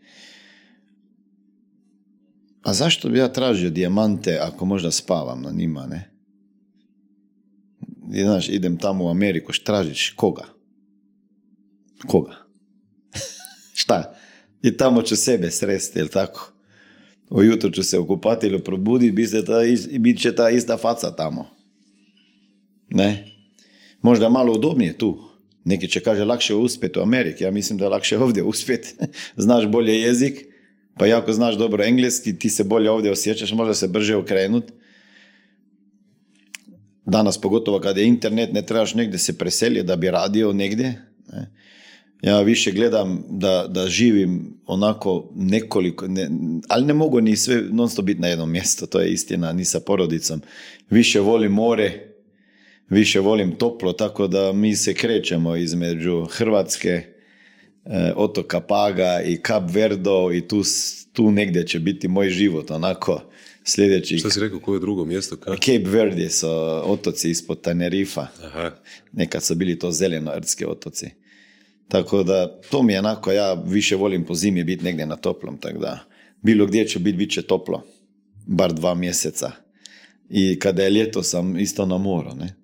[2.62, 6.11] A zašto bi ja tražio dijamante ako možda spavam na njima, ne?
[8.12, 10.11] I, znaš, idem tamo u Ameriku, tražiš?
[10.17, 10.45] Koga?
[12.07, 12.37] Koga?
[13.83, 14.14] Šta?
[14.65, 16.53] I tamo ću sebe sresti, jel tako?
[17.31, 19.07] Ujutro ću se okupati ili probudi
[19.91, 21.51] i bit će ta ista faca tamo.
[22.89, 23.25] Ne?
[24.03, 25.19] Možda malo udobnije tu.
[25.65, 27.45] Neki će kaže lakše uspjeti u Ameriki.
[27.45, 28.95] Ja mislim da je lakše ovdje uspjeti.
[29.37, 30.47] Znaš bolje jezik
[30.99, 34.65] pa jako znaš dobro engleski, ti se bolje ovdje osjećaš, možda se brže okrenut.
[37.07, 41.03] Danas, pogotovo kad je internet, ne trebaš negdje se preseliti da bi radio negdje.
[41.33, 41.51] Ne?
[42.25, 46.31] Ja više gledam da, da živim onako nekoliko, ne,
[46.68, 49.64] ali ne mogu ni sve non stop biti na jednom mjestu, to je istina, ni
[49.64, 50.41] sa porodicom.
[50.91, 52.09] Više volim more,
[52.89, 57.14] više volim toplo, tako da mi se krećemo između Hrvatske,
[57.85, 60.62] E, otoka Paga i Cap Verdo i tu,
[61.12, 63.22] tu negdje će biti moj život, onako
[63.64, 64.18] sljedeći...
[64.18, 65.37] Što si rekao, koje je drugo mjesto?
[65.37, 65.51] Ka?
[65.57, 66.47] Cape Verde su
[66.85, 68.27] otoci ispod Tenerifa.
[68.45, 68.70] Aha.
[69.12, 71.11] Nekad su bili to zeleno-rdske otoci.
[71.89, 75.59] Tako da, to mi je onako, ja više volim po zimi biti negdje na toplom,
[75.59, 75.99] tako da
[76.43, 77.82] bilo gdje će biti, bit će toplo.
[78.47, 79.51] Bar dva mjeseca.
[80.30, 82.55] I kada je ljeto sam isto na moru, ne?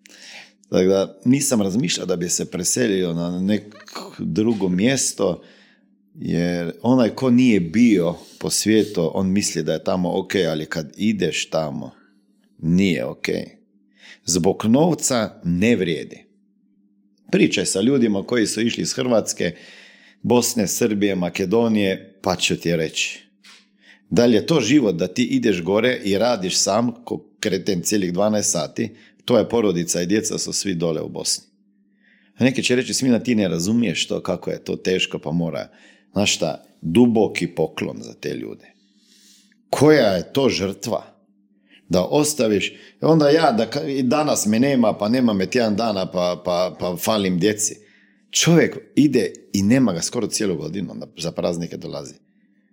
[0.70, 5.42] Tako da nisam razmišljao da bi se preselio na neko drugo mjesto,
[6.14, 10.92] jer onaj ko nije bio po svijetu, on misli da je tamo ok, ali kad
[10.96, 11.90] ideš tamo,
[12.58, 13.26] nije ok.
[14.24, 16.29] Zbog novca ne vrijedi.
[17.30, 19.54] Pričaj sa ljudima koji su išli iz Hrvatske,
[20.22, 23.24] Bosne, Srbije, Makedonije, pa ću ti reći.
[24.10, 28.12] Da li je to život da ti ideš gore i radiš sam, ko kreten cijelih
[28.12, 28.90] 12 sati,
[29.24, 31.44] tvoja porodica i djeca su svi dole u Bosni.
[32.38, 35.68] A neki će reći, Smina, ti ne razumiješ to, kako je to teško, pa mora.
[36.12, 38.72] Znaš šta, duboki poklon za te ljude.
[39.70, 41.09] Koja je to žrtva?
[41.90, 46.42] Da ostaviš, onda ja, da i danas me nema, pa nema me tjedan dana, pa,
[46.44, 47.76] pa, pa falim djeci.
[48.30, 52.14] Čovjek ide i nema ga skoro cijelu godinu, za praznike dolazi.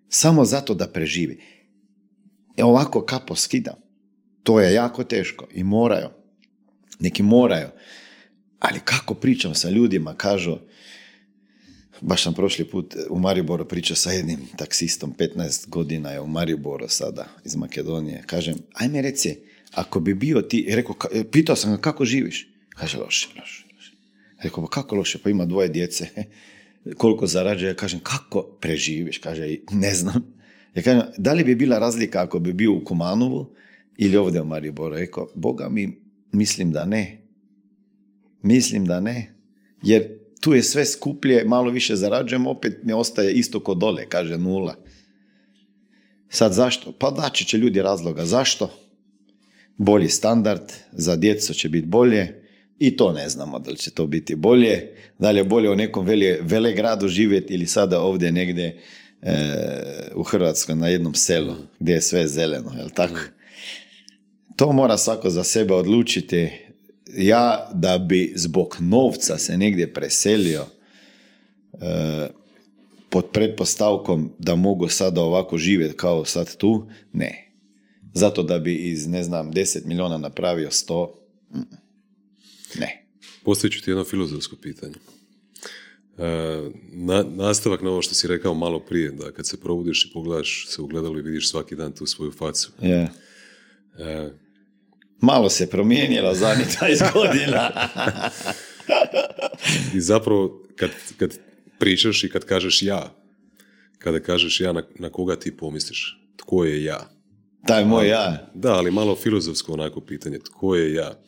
[0.09, 1.41] Samo zato da preživi.
[2.57, 3.75] E ovako kapo skidam.
[4.43, 6.07] To je jako teško i moraju
[6.99, 7.67] neki moraju.
[8.59, 10.57] Ali kako pričam sa ljudima, kažu,
[12.01, 16.85] baš sam prošli put u Mariboru pričao sa jednim taksistom, 15 godina je u Mariboru
[16.87, 18.23] sada, iz Makedonije.
[18.25, 19.35] Kažem, ajme reci,
[19.73, 20.95] ako bi bio ti, rekao,
[21.31, 22.49] pitao sam ga kako živiš?
[22.69, 23.63] Kaže, loše, loše.
[24.41, 26.07] Rekao, pa kako loše, pa ima dvoje djece,
[27.01, 27.75] koliko zarađuje?
[27.75, 29.17] Kažem, kako preživiš?
[29.17, 30.33] Kaže, ne znam.
[30.75, 33.55] Ja kažem, da li bi bila razlika ako bi bio u Kumanovu
[33.97, 34.95] ili ovdje u Mariboru?
[34.95, 37.21] Rekao, Boga mi, Mislim da ne.
[38.41, 39.33] Mislim da ne.
[39.83, 44.37] Jer tu je sve skuplje, malo više zarađujem, opet mi ostaje isto kod dole, kaže
[44.37, 44.75] nula.
[46.29, 46.91] Sad zašto?
[46.91, 48.25] Pa daći će ljudi razloga.
[48.25, 48.69] Zašto?
[49.77, 52.43] Bolji standard, za djecu će biti bolje
[52.79, 54.95] i to ne znamo da li će to biti bolje.
[55.19, 58.81] Da li je bolje u nekom vele, vele gradu živjeti ili sada ovdje negdje
[59.21, 59.33] e,
[60.15, 63.19] u Hrvatskoj na jednom selu gdje je sve zeleno, jel tako?
[64.57, 66.49] to mora svako za sebe odlučiti.
[67.15, 70.65] Ja da bi zbog novca se negdje preselio
[71.73, 72.27] e,
[73.09, 77.51] pod pretpostavkom da mogu sada ovako živjeti kao sad tu, ne.
[78.13, 81.09] Zato da bi iz, ne znam, 10 milijuna napravio 100,
[82.79, 83.05] ne.
[83.43, 84.95] Postavit ću ti jedno filozofsko pitanje.
[86.17, 86.23] E,
[86.91, 90.67] na, nastavak na ovo što si rekao malo prije, da kad se probudiš i pogledaš
[90.69, 92.71] se ugledalo i vidiš svaki dan tu svoju facu.
[92.81, 93.07] Yeah.
[95.19, 97.71] Malo se promijenila zadnjih 20 godina.
[99.95, 101.37] I zapravo, kad, kad
[101.79, 103.15] pričaš i kad kažeš ja,
[103.97, 106.19] kada kažeš ja, na, na koga ti pomisliš?
[106.35, 107.09] Tko je ja?
[107.67, 108.49] Taj moj ja.
[108.53, 110.39] Da, ali malo filozofsko onako pitanje.
[110.39, 111.19] Tko je ja?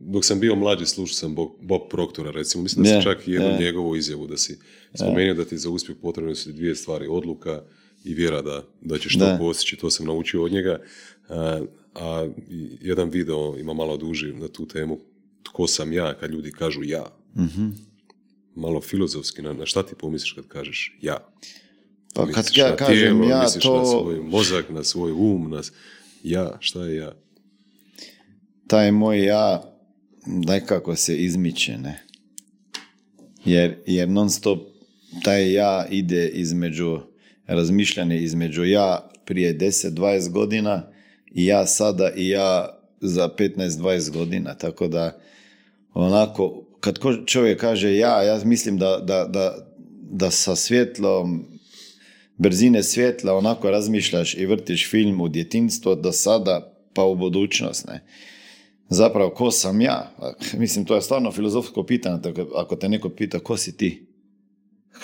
[0.00, 2.62] Dok sam bio mlađi, slušao sam Bob, Bob Proktora, recimo.
[2.62, 3.60] Mislim da yeah, čak i jednu yeah.
[3.60, 4.58] njegovu izjavu da si
[4.94, 7.06] spomenuo da ti za uspjeh potrebne su dvije stvari.
[7.10, 7.62] Odluka
[8.06, 9.76] i vjera da, da ćeš to postići.
[9.76, 10.80] To sam naučio od njega
[11.94, 12.28] a
[12.80, 14.98] jedan video ima malo duži na tu temu
[15.42, 17.06] tko sam ja kad ljudi kažu ja.
[17.36, 17.86] mm
[18.56, 21.16] malo filozofski, na, na šta ti pomisliš kad kažeš ja?
[22.14, 23.78] Pa kad ja kažem ja misliš to...
[23.78, 25.62] na svoj mozak, na svoj um, na...
[26.22, 27.12] ja, šta je ja?
[28.66, 29.76] Taj moj ja
[30.26, 32.06] nekako se izmiče, ne?
[33.44, 34.58] Jer, jer non stop
[35.24, 37.00] taj ja ide između
[37.46, 40.82] razmišljanje između ja prije 10-20 godina
[41.32, 44.54] i ja sada i ja za 15-20 godina.
[44.54, 45.18] Tako da
[45.94, 49.56] onako, kad čovjek kaže ja, ja mislim da, da, da,
[50.10, 51.44] da sa svjetlom
[52.36, 57.86] brzine svjetla onako razmišljaš i vrtiš film u djetinstvo do sada pa u budućnost.
[57.86, 58.04] Ne?
[58.88, 60.10] Zapravo, ko sam ja?
[60.58, 62.18] Mislim, to je stvarno filozofsko pitanje.
[62.56, 64.06] Ako te neko pita, ko si ti?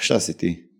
[0.01, 0.72] Šta si ti?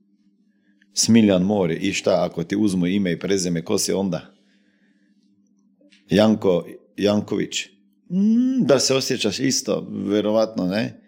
[0.95, 1.75] Smiljan Mori.
[1.75, 4.35] I šta, ako ti uzmu ime i prezime, ko si onda?
[6.11, 6.65] Janko
[6.97, 7.67] Janković.
[8.11, 11.01] Mm, da se osjećaš isto, verovatno ne.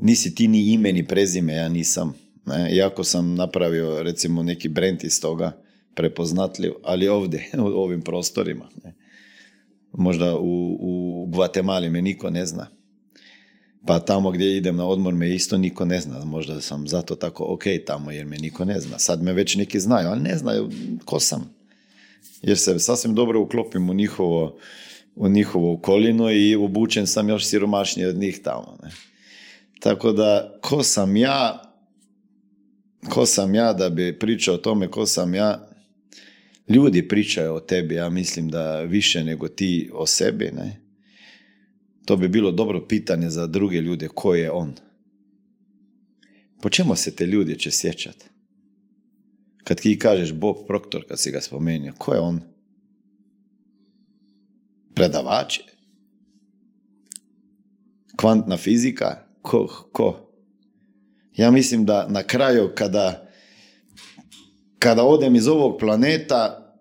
[0.00, 2.14] Nisi ti ni ime ni prezime, ja nisam.
[2.46, 2.76] Ne?
[2.76, 5.62] Iako sam napravio recimo neki brand iz toga,
[5.94, 8.68] prepoznatljiv, ali ovdje, u ovim prostorima.
[8.84, 8.94] Ne?
[9.92, 12.66] Možda u, u Guatemali me niko ne zna.
[13.86, 16.24] Pa tamo gdje idem na odmor me isto niko ne zna.
[16.24, 18.98] Možda sam zato tako ok tamo jer me niko ne zna.
[18.98, 20.70] Sad me već neki znaju, ali ne znaju
[21.04, 21.54] ko sam.
[22.42, 24.58] Jer se sasvim dobro uklopim u njihovo,
[25.16, 28.78] u njihovo okolinu i obučen sam još siromašniji od njih tamo.
[28.82, 28.90] Ne.
[29.80, 31.62] Tako da, ko sam ja,
[33.08, 35.68] ko sam ja da bi pričao o tome ko sam ja,
[36.68, 40.85] ljudi pričaju o tebi, ja mislim da više nego ti o sebi, ne?
[42.06, 44.72] To bi bilo dobro pitanje za druge ljude, ko je on?
[46.62, 48.26] Po čemu se te ljudi će sjećati?
[49.64, 52.40] Kad ti kažeš Bob Proctor, kad si ga spomenuo, ko je on?
[54.94, 55.60] Predavač?
[58.16, 59.26] Kvantna fizika?
[59.42, 59.88] Ko?
[59.92, 60.30] ko?
[61.36, 63.26] Ja mislim da na kraju kada
[64.78, 66.72] kada odem iz ovog planeta,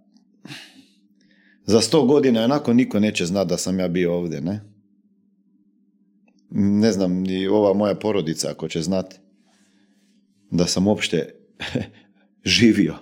[1.65, 4.74] za sto godina onako niko neće znati da sam ja bio ovdje, ne?
[6.58, 9.16] Ne znam, ni ova moja porodica ako će znati
[10.51, 11.36] da sam uopšte
[12.56, 12.95] živio.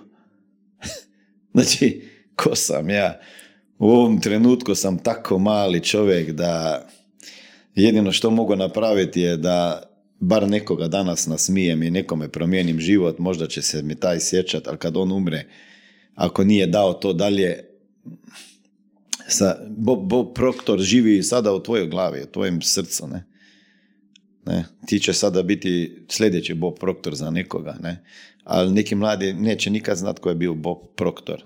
[1.54, 2.02] znači,
[2.36, 3.20] ko sam ja?
[3.78, 6.86] U ovom trenutku sam tako mali čovjek da
[7.74, 9.82] jedino što mogu napraviti je da
[10.20, 14.78] bar nekoga danas nasmijem i nekome promijenim život, možda će se mi taj sjećat, ali
[14.78, 15.44] kad on umre,
[16.14, 17.64] ako nije dao to dalje,
[19.28, 23.33] sa, Bob, Bob Proctor živi sada u tvojoj glavi, u tvojem srcu, ne?
[24.46, 24.64] Ne?
[24.86, 28.04] Ti će sada biti sljedeći Bob Proctor za nekoga, ne?
[28.44, 31.44] Ali neki mladi neće nikad znat ko je bio Bob Proctor.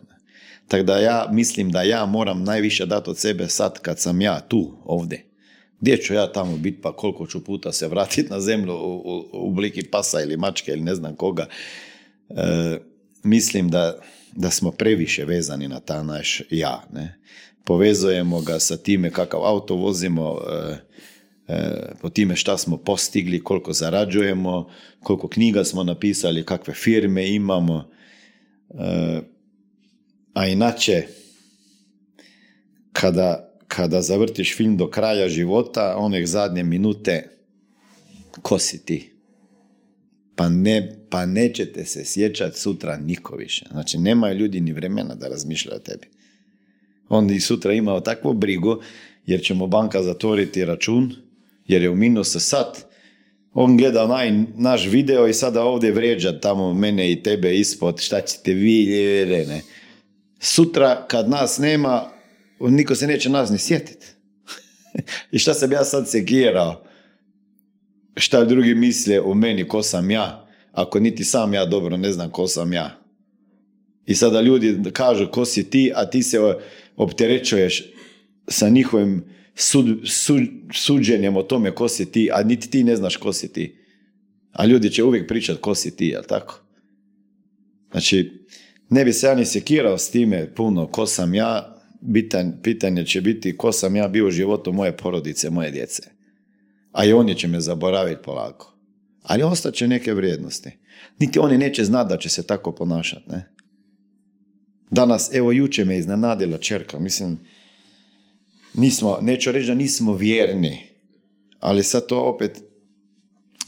[0.68, 4.40] Tako da ja mislim da ja moram najviše dati od sebe sad kad sam ja
[4.40, 5.28] tu, ovdje
[5.80, 9.50] gdje ću ja tamo biti, pa koliko ću puta se vratiti na zemlju u, u,
[9.50, 11.46] bliki pasa ili mačke ili ne znam koga.
[12.28, 12.78] E,
[13.22, 13.98] mislim da,
[14.32, 16.82] da smo previše vezani na ta naš ja.
[16.92, 17.18] Ne?
[17.64, 20.76] Povezujemo ga sa time kakav auto vozimo, e,
[22.00, 24.70] po time šta smo postigli, koliko zarađujemo,
[25.00, 27.90] koliko knjiga smo napisali, kakve firme imamo.
[30.34, 31.02] a inače,
[32.92, 37.28] kada kada zavrtiš film do kraja života, one zadnje minute,
[38.42, 39.12] ko si ti?
[40.36, 43.66] Pa, ne, pa nećete se sjećati sutra niko više.
[43.70, 46.08] Znači, nemaju ljudi ni vremena da razmišljaju o tebi.
[47.08, 48.82] On i sutra imao takvu brigu,
[49.26, 51.14] jer ćemo banka zatvoriti račun,
[51.68, 52.84] jer je u minusu sat.
[53.52, 58.20] On gleda onaj naš video i sada ovdje vrijeđa tamo mene i tebe ispod, šta
[58.20, 58.86] ćete vi,
[59.48, 59.60] ne.
[60.40, 62.10] Sutra kad nas nema,
[62.60, 64.06] niko se neće nas ni sjetiti.
[65.32, 66.84] I šta sam ja sad sekirao?
[68.16, 70.46] Šta drugi misle o meni, ko sam ja?
[70.72, 72.98] Ako niti sam ja dobro ne znam ko sam ja.
[74.06, 76.38] I sada ljudi kažu ko si ti, a ti se
[76.96, 77.84] opterećuješ
[78.48, 79.37] sa njihovim
[80.72, 83.76] suđenjem o tome ko si ti, a niti ti ne znaš ko si ti.
[84.52, 86.60] A ljudi će uvijek pričati ko si ti, jel tako?
[87.90, 88.46] Znači,
[88.90, 93.20] ne bi se ja ni sekirao s time puno ko sam ja, bitan, pitanje će
[93.20, 96.02] biti ko sam ja bio u životu moje porodice, moje djece.
[96.92, 98.74] A i oni će me zaboraviti polako.
[99.22, 100.70] Ali ostaće neke vrijednosti.
[101.18, 103.30] Niti oni neće znati da će se tako ponašati.
[103.30, 103.52] Ne?
[104.90, 106.98] Danas, evo juče me iznenadila čerka.
[106.98, 107.38] Mislim,
[108.78, 110.78] nismo, neću reći da nismo vjerni,
[111.60, 112.62] ali sad to opet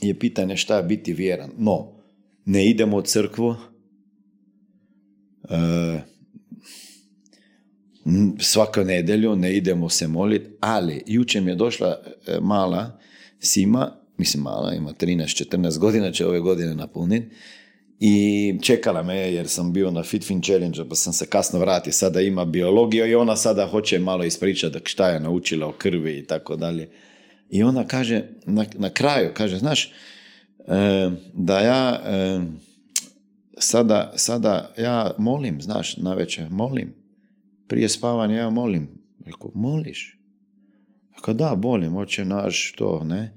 [0.00, 1.50] je pitanje šta je biti vjeran.
[1.58, 1.92] No,
[2.44, 3.54] ne idemo u crkvu,
[5.50, 6.00] e,
[8.38, 13.00] svaku nedjelju ne idemo se moliti, ali jučer mi je došla e, mala
[13.42, 17.26] Sima mislim mala, ima 13-14 godina, će ove godine napuniti.
[18.00, 22.20] I čekala me jer sam bio na FitFin Challenge, pa sam se kasno vratio, sada
[22.20, 26.56] ima biologiju i ona sada hoće malo ispričati šta je naučila o krvi i tako
[26.56, 26.90] dalje.
[27.50, 29.92] I ona kaže, na, na kraju, kaže, znaš,
[30.68, 32.40] e, da ja e,
[33.58, 36.94] sada, sada ja molim, znaš, na večer, molim.
[37.68, 38.88] Prije spavanja ja molim.
[39.26, 40.18] Rekao, moliš?
[41.16, 43.36] Rekao, da, molim, hoće naš to, ne?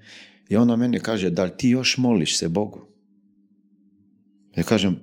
[0.50, 2.93] I ona meni kaže, da li ti još moliš se Bogu?
[4.56, 5.00] Ja kažem,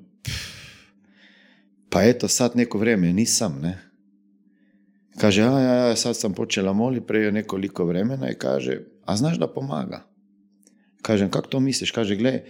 [1.90, 3.78] pa eto, sad neko vrijeme nisam, ne?
[5.16, 9.48] Kaže, a ja, sad sam počela moliti prije nekoliko vremena i kaže, a znaš da
[9.48, 10.06] pomaga?
[11.02, 11.90] Kažem, kako to misliš?
[11.90, 12.40] Kaže, gle,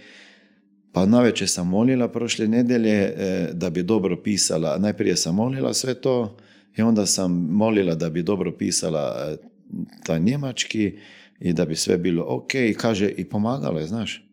[0.91, 4.77] pa navečer sam molila prošle nedelje e, da bi dobro pisala.
[4.77, 6.37] Najprije sam molila sve to
[6.77, 9.37] i onda sam molila da bi dobro pisala e,
[10.03, 10.97] taj njemački
[11.39, 12.51] i da bi sve bilo ok.
[12.77, 14.30] Kaže, i pomagalo je, znaš.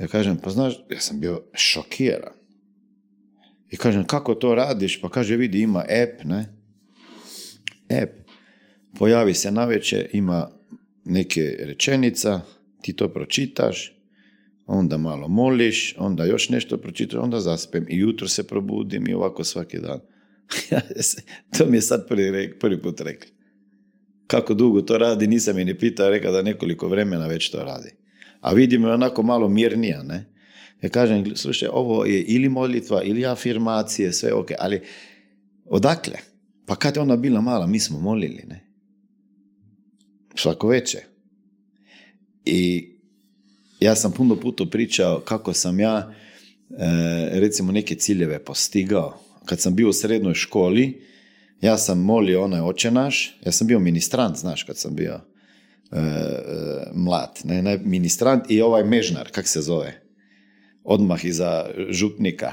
[0.00, 2.32] Ja kažem, pa znaš, ja sam bio šokiran.
[3.70, 5.00] I kažem, kako to radiš?
[5.00, 6.46] Pa kaže, vidi, ima app, ne?
[8.02, 8.12] App.
[8.98, 10.50] Pojavi se navečer, ima
[11.04, 12.40] neke rečenica,
[12.82, 13.94] ti to pročitaš,
[14.66, 19.44] onda malo moliš, onda još nešto pročitaš, onda zaspem i jutro se probudim i ovako
[19.44, 20.00] svaki dan.
[21.58, 23.30] to mi je sad prvi, prvi put rekli.
[24.26, 28.03] Kako dugo to radi, nisam je ni pitao, rekao da nekoliko vremena već to radi.
[28.44, 30.24] A vidim je onako malo mirnija, ne?
[30.82, 34.80] Ja kažem, slušaj, ovo je ili molitva, ili afirmacije, sve ok, ali
[35.64, 36.18] odakle?
[36.66, 38.60] Pa kad je ona bila mala, mi smo molili, ne?
[40.34, 40.98] Svako veće.
[42.44, 42.88] I
[43.80, 46.14] ja sam puno puta pričao kako sam ja
[46.70, 49.20] e, recimo neke ciljeve postigao.
[49.44, 51.02] Kad sam bio u srednjoj školi,
[51.60, 55.20] ja sam molio onaj oče naš, ja sam bio ministrant, znaš, kad sam bio
[55.92, 56.02] e, e
[56.92, 60.00] mlad, ne, ne, ministrant i ovaj mežnar, kak se zove?
[60.84, 62.52] Odmah iza župnika.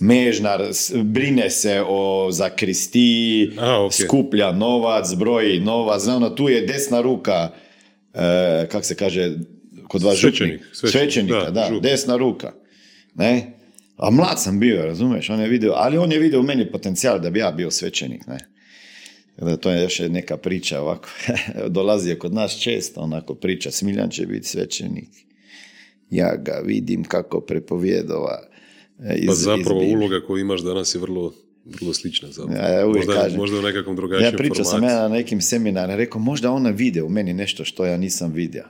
[0.00, 0.62] Mežnar,
[1.04, 3.50] brine se o zakristi,
[3.90, 7.52] skuplja novac, broji novac, ono, tu je desna ruka,
[8.14, 9.36] e, kak se kaže,
[9.88, 12.52] kod vas svećenik, svećenika, da, desna ruka.
[13.14, 13.52] Ne?
[13.96, 17.20] A mlad sam bio, razumiješ, on je vidio, ali on je vidio u meni potencijal
[17.20, 18.38] da bi ja bio svećenik, ne.
[19.38, 21.08] Da to je još neka priča ovako,
[21.76, 25.08] dolazi je kod nas često, onako priča, Smiljan će biti svećenik.
[26.10, 28.48] Ja ga vidim kako prepovjedova.
[29.00, 31.32] E, iz, pa zapravo uloga koju imaš danas je vrlo
[31.64, 32.62] vrlo slična zapravo.
[32.62, 33.38] Ja, uvijek možda, kažem.
[33.38, 37.02] možda u nekakvom drugačijem Ja pričao sam ja na nekim seminarima, rekao možda ona vide
[37.02, 38.64] u meni nešto što ja nisam vidio.